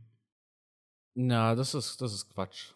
[1.14, 2.72] Na, das ist, das ist Quatsch.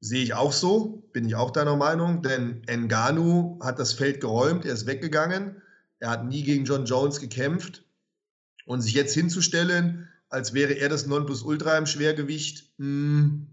[0.00, 4.64] Sehe ich auch so, bin ich auch deiner Meinung, denn Enganu hat das Feld geräumt,
[4.64, 5.60] er ist weggegangen,
[5.98, 7.84] er hat nie gegen John Jones gekämpft
[8.64, 13.46] und sich jetzt hinzustellen, als wäre er das Nonplusultra im Schwergewicht, mh, hm,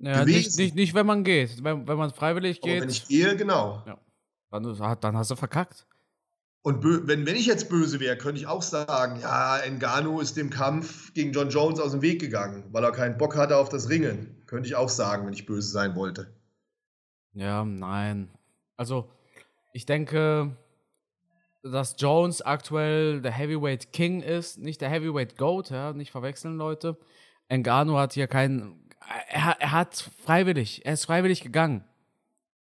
[0.00, 2.72] ja, nicht, nicht, nicht, wenn man geht, wenn, wenn man freiwillig geht.
[2.72, 3.82] Aber wenn ich gehe, genau.
[3.86, 3.98] Ja.
[4.50, 5.87] Dann, dann hast du verkackt.
[6.62, 10.50] Und wenn, wenn ich jetzt böse wäre, könnte ich auch sagen, ja, Engano ist dem
[10.50, 13.88] Kampf gegen John Jones aus dem Weg gegangen, weil er keinen Bock hatte auf das
[13.88, 14.42] Ringen.
[14.46, 16.34] Könnte ich auch sagen, wenn ich böse sein wollte.
[17.32, 18.28] Ja, nein.
[18.76, 19.10] Also,
[19.72, 20.56] ich denke,
[21.62, 26.96] dass Jones aktuell der Heavyweight King ist, nicht der Heavyweight Goat, ja, nicht verwechseln, Leute.
[27.48, 28.88] Engano hat hier keinen.
[29.28, 31.84] Er, er hat freiwillig, er ist freiwillig gegangen.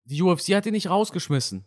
[0.06, 1.66] Die UFC hat ihn nicht rausgeschmissen.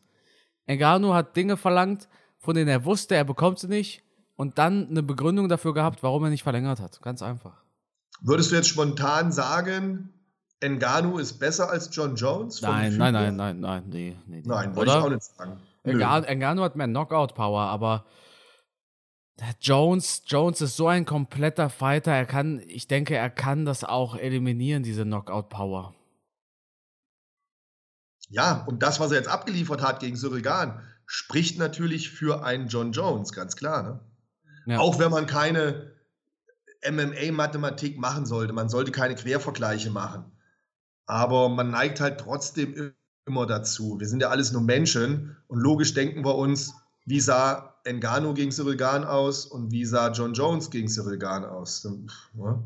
[0.67, 2.09] Engano hat Dinge verlangt,
[2.39, 4.03] von denen er wusste, er bekommt sie nicht
[4.37, 7.01] und dann eine Begründung dafür gehabt, warum er nicht verlängert hat.
[7.03, 7.63] Ganz einfach.
[8.21, 10.13] Würdest du jetzt spontan sagen,
[10.61, 12.63] Engano ist besser als John Jones?
[12.63, 14.43] Nein, nein, nein, nein, nein, nee, nee.
[14.45, 15.61] Nein, wollte ich auch nicht sagen.
[15.85, 18.07] Engano hat mehr Knockout-Power, aber
[19.61, 22.13] Jones, Jones ist so ein kompletter Fighter.
[22.13, 25.95] Er kann, ich denke, er kann das auch eliminieren, diese Knockout-Power.
[28.29, 32.93] Ja, und das, was er jetzt abgeliefert hat gegen Surrigan, spricht natürlich für einen John
[32.93, 33.83] Jones, ganz klar.
[33.83, 34.01] Ne?
[34.67, 34.79] Ja.
[34.81, 35.93] Auch wenn man keine
[36.91, 38.53] MMA-Mathematik machen sollte.
[38.53, 40.25] Man sollte keine Quervergleiche machen.
[41.07, 42.93] Aber man neigt halt trotzdem
[43.27, 43.99] immer dazu.
[43.99, 46.75] Wir sind ja alles nur Menschen und logisch denken wir uns,
[47.05, 51.45] wie sah Engano gegen Cyril Gahn aus und wie sah John Jones gegen Cyril Gahn
[51.45, 51.87] aus?
[52.37, 52.63] Ja.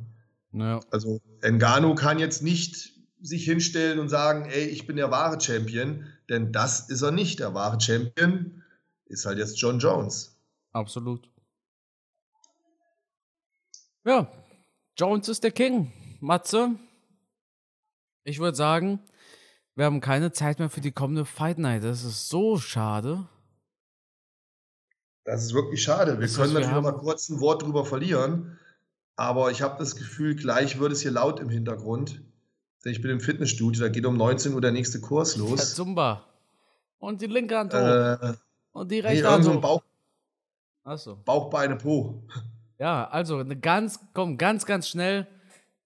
[0.52, 0.80] Ja.
[0.90, 6.06] Also Engano kann jetzt nicht sich hinstellen und sagen, ey, ich bin der wahre Champion,
[6.28, 7.40] denn das ist er nicht.
[7.40, 8.62] Der wahre Champion
[9.06, 10.38] ist halt jetzt John Jones.
[10.72, 11.28] Absolut.
[14.04, 14.30] Ja,
[14.96, 15.92] Jones ist der King.
[16.20, 16.76] Matze,
[18.24, 19.00] ich würde sagen,
[19.74, 21.84] wir haben keine Zeit mehr für die kommende Fight Night.
[21.84, 23.26] Das ist so schade.
[25.24, 26.18] Das ist wirklich schade.
[26.18, 28.58] Wir das können natürlich noch mal kurz ein Wort drüber verlieren,
[29.16, 32.22] aber ich habe das Gefühl, gleich wird es hier laut im Hintergrund.
[32.84, 35.56] Denn ich bin im Fitnessstudio, da geht um 19 Uhr der nächste Kurs los.
[35.56, 36.24] Der Zumba.
[36.98, 37.78] Und die linke Hand hoch.
[37.78, 38.34] Äh,
[38.72, 39.60] und die rechte nee, Hand hoch.
[39.60, 39.82] Bauch,
[40.84, 41.16] Achso.
[41.24, 42.22] Bauch, Beine, Po.
[42.78, 45.26] Ja, also eine ganz, komm, ganz, ganz schnell.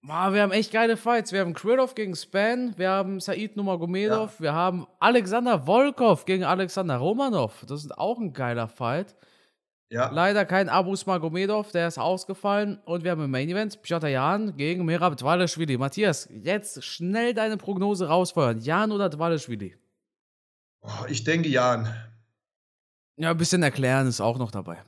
[0.03, 1.31] Oh, wir haben echt geile Fights.
[1.31, 4.41] Wir haben Krylov gegen Span, wir haben Said Numagomedov, ja.
[4.43, 7.65] wir haben Alexander Volkov gegen Alexander Romanov.
[7.67, 9.15] Das ist auch ein geiler Fight.
[9.89, 10.09] Ja.
[10.09, 12.79] Leider kein Abus Magomedov, der ist ausgefallen.
[12.85, 15.77] Und wir haben im Main Event Piotr Jan gegen Merab Dvalishvili.
[15.77, 18.59] Matthias, jetzt schnell deine Prognose rausfeuern.
[18.59, 19.77] Jan oder Dvalishvili?
[20.81, 21.93] Oh, ich denke Jan.
[23.17, 24.83] Ja, ein bisschen erklären ist auch noch dabei.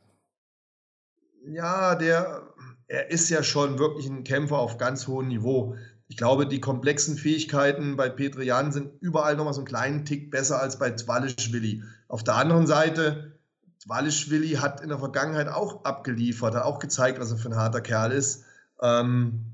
[1.45, 2.53] Ja, der,
[2.87, 5.75] er ist ja schon wirklich ein Kämpfer auf ganz hohem Niveau.
[6.09, 10.31] Ich glaube, die komplexen Fähigkeiten bei Petr Jan sind überall nochmal so einen kleinen Tick
[10.31, 11.83] besser als bei Dvalishvili.
[12.07, 13.36] Auf der anderen Seite
[13.87, 17.81] Walischwili hat in der Vergangenheit auch abgeliefert, hat auch gezeigt, was er für ein harter
[17.81, 18.43] Kerl ist.
[18.81, 19.45] Ähm,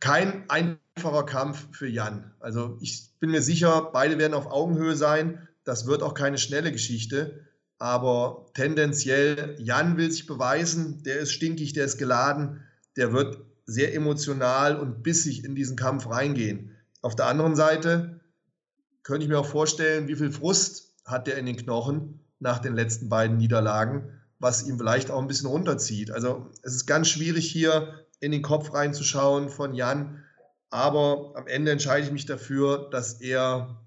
[0.00, 2.32] kein einfacher Kampf für Jan.
[2.40, 5.48] Also ich bin mir sicher, beide werden auf Augenhöhe sein.
[5.64, 7.46] Das wird auch keine schnelle Geschichte.
[7.78, 12.62] Aber tendenziell, Jan will sich beweisen, der ist stinkig, der ist geladen,
[12.96, 16.76] der wird sehr emotional und bissig in diesen Kampf reingehen.
[17.02, 18.20] Auf der anderen Seite
[19.02, 22.74] könnte ich mir auch vorstellen, wie viel Frust hat der in den Knochen nach den
[22.74, 26.10] letzten beiden Niederlagen, was ihm vielleicht auch ein bisschen runterzieht.
[26.10, 30.22] Also es ist ganz schwierig hier in den Kopf reinzuschauen von Jan,
[30.70, 33.80] aber am Ende entscheide ich mich dafür, dass er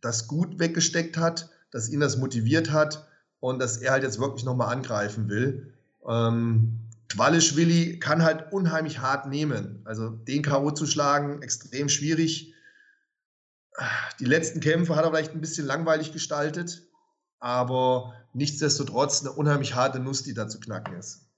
[0.00, 3.08] das gut weggesteckt hat, dass ihn das motiviert hat
[3.40, 5.72] und dass er halt jetzt wirklich nochmal angreifen will.
[6.06, 9.80] Ähm, Qualischwili kann halt unheimlich hart nehmen.
[9.84, 10.70] Also den K.O.
[10.70, 12.54] zu schlagen, extrem schwierig.
[14.20, 16.82] Die letzten Kämpfe hat er vielleicht ein bisschen langweilig gestaltet
[17.44, 21.28] aber nichtsdestotrotz eine unheimlich harte Nuss, die da zu knacken ist.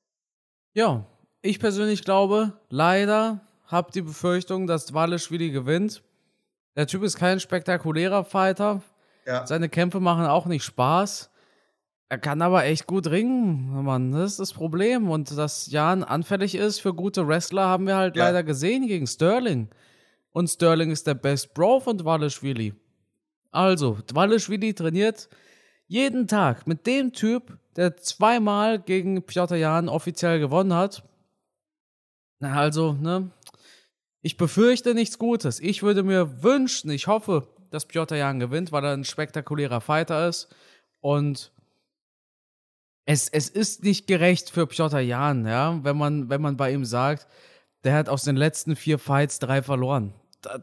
[0.72, 1.04] Ja,
[1.42, 6.04] ich persönlich glaube, leider habe die Befürchtung, dass Dvalishvili gewinnt.
[6.76, 8.82] Der Typ ist kein spektakulärer Fighter.
[9.26, 9.44] Ja.
[9.48, 11.28] Seine Kämpfe machen auch nicht Spaß.
[12.08, 14.12] Er kann aber echt gut ringen, Mann.
[14.12, 15.10] Das ist das Problem.
[15.10, 18.26] Und dass Jan anfällig ist für gute Wrestler, haben wir halt ja.
[18.26, 19.70] leider gesehen gegen Sterling.
[20.30, 22.74] Und Sterling ist der Best Bro von Dvalishvili.
[23.50, 25.28] Also, Dvalishvili trainiert
[25.86, 31.02] jeden Tag mit dem Typ, der zweimal gegen Piotr Jan offiziell gewonnen hat.
[32.40, 33.30] Na, also, ne?
[34.22, 35.60] Ich befürchte nichts Gutes.
[35.60, 40.28] Ich würde mir wünschen, ich hoffe, dass Piotr Jan gewinnt, weil er ein spektakulärer Fighter
[40.28, 40.48] ist.
[41.00, 41.52] Und
[43.04, 46.84] es, es ist nicht gerecht für Piotr Jan, ja, wenn man, wenn man bei ihm
[46.84, 47.28] sagt,
[47.84, 50.12] der hat aus den letzten vier Fights drei verloren.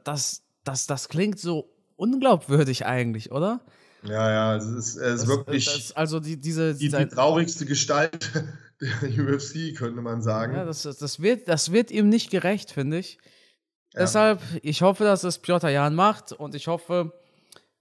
[0.03, 3.61] Das, das, das klingt so unglaubwürdig eigentlich, oder?
[4.05, 8.31] Ja, ja, es ist, es das, wirklich das, also die, diese, die, die, traurigste Gestalt
[8.81, 10.55] der UFC, könnte man sagen.
[10.55, 13.17] Ja, das, das, wird, das wird ihm nicht gerecht, finde ich.
[13.93, 14.01] Ja.
[14.01, 17.13] Deshalb, ich hoffe, dass es Piotr Jan macht und ich hoffe,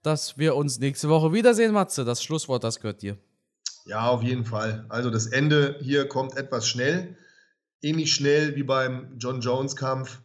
[0.01, 2.05] dass wir uns nächste Woche wiedersehen, Matze.
[2.05, 3.17] Das Schlusswort, das gehört dir.
[3.85, 4.85] Ja, auf jeden Fall.
[4.89, 7.17] Also das Ende hier kommt etwas schnell.
[7.81, 10.21] Ähnlich schnell wie beim John Jones-Kampf.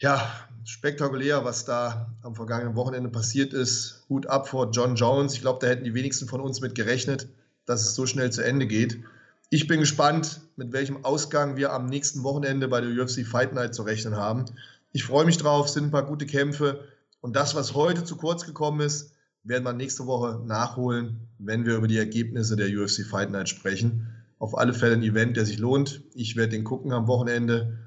[0.00, 4.04] Ja, spektakulär, was da am vergangenen Wochenende passiert ist.
[4.08, 5.34] Hut ab vor John Jones.
[5.34, 7.28] Ich glaube, da hätten die wenigsten von uns mit gerechnet,
[7.66, 9.00] dass es so schnell zu Ende geht.
[9.48, 13.74] Ich bin gespannt, mit welchem Ausgang wir am nächsten Wochenende bei der UFC Fight Night
[13.74, 14.44] zu rechnen haben.
[14.92, 16.84] Ich freue mich drauf, sind ein paar gute Kämpfe.
[17.20, 21.76] Und das, was heute zu kurz gekommen ist, werden wir nächste Woche nachholen, wenn wir
[21.76, 24.08] über die Ergebnisse der UFC Fight Night sprechen.
[24.38, 26.02] Auf alle Fälle ein Event, der sich lohnt.
[26.14, 27.78] Ich werde den gucken am Wochenende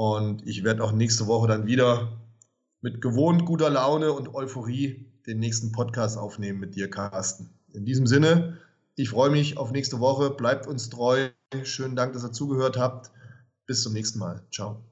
[0.00, 2.08] und ich werde auch nächste Woche dann wieder
[2.80, 7.50] mit gewohnt guter Laune und Euphorie den nächsten Podcast aufnehmen mit dir, Carsten.
[7.74, 8.56] In diesem Sinne,
[8.96, 10.30] ich freue mich auf nächste Woche.
[10.30, 11.28] Bleibt uns treu.
[11.64, 13.10] Schönen Dank, dass ihr zugehört habt.
[13.66, 14.42] Bis zum nächsten Mal.
[14.50, 14.89] Ciao.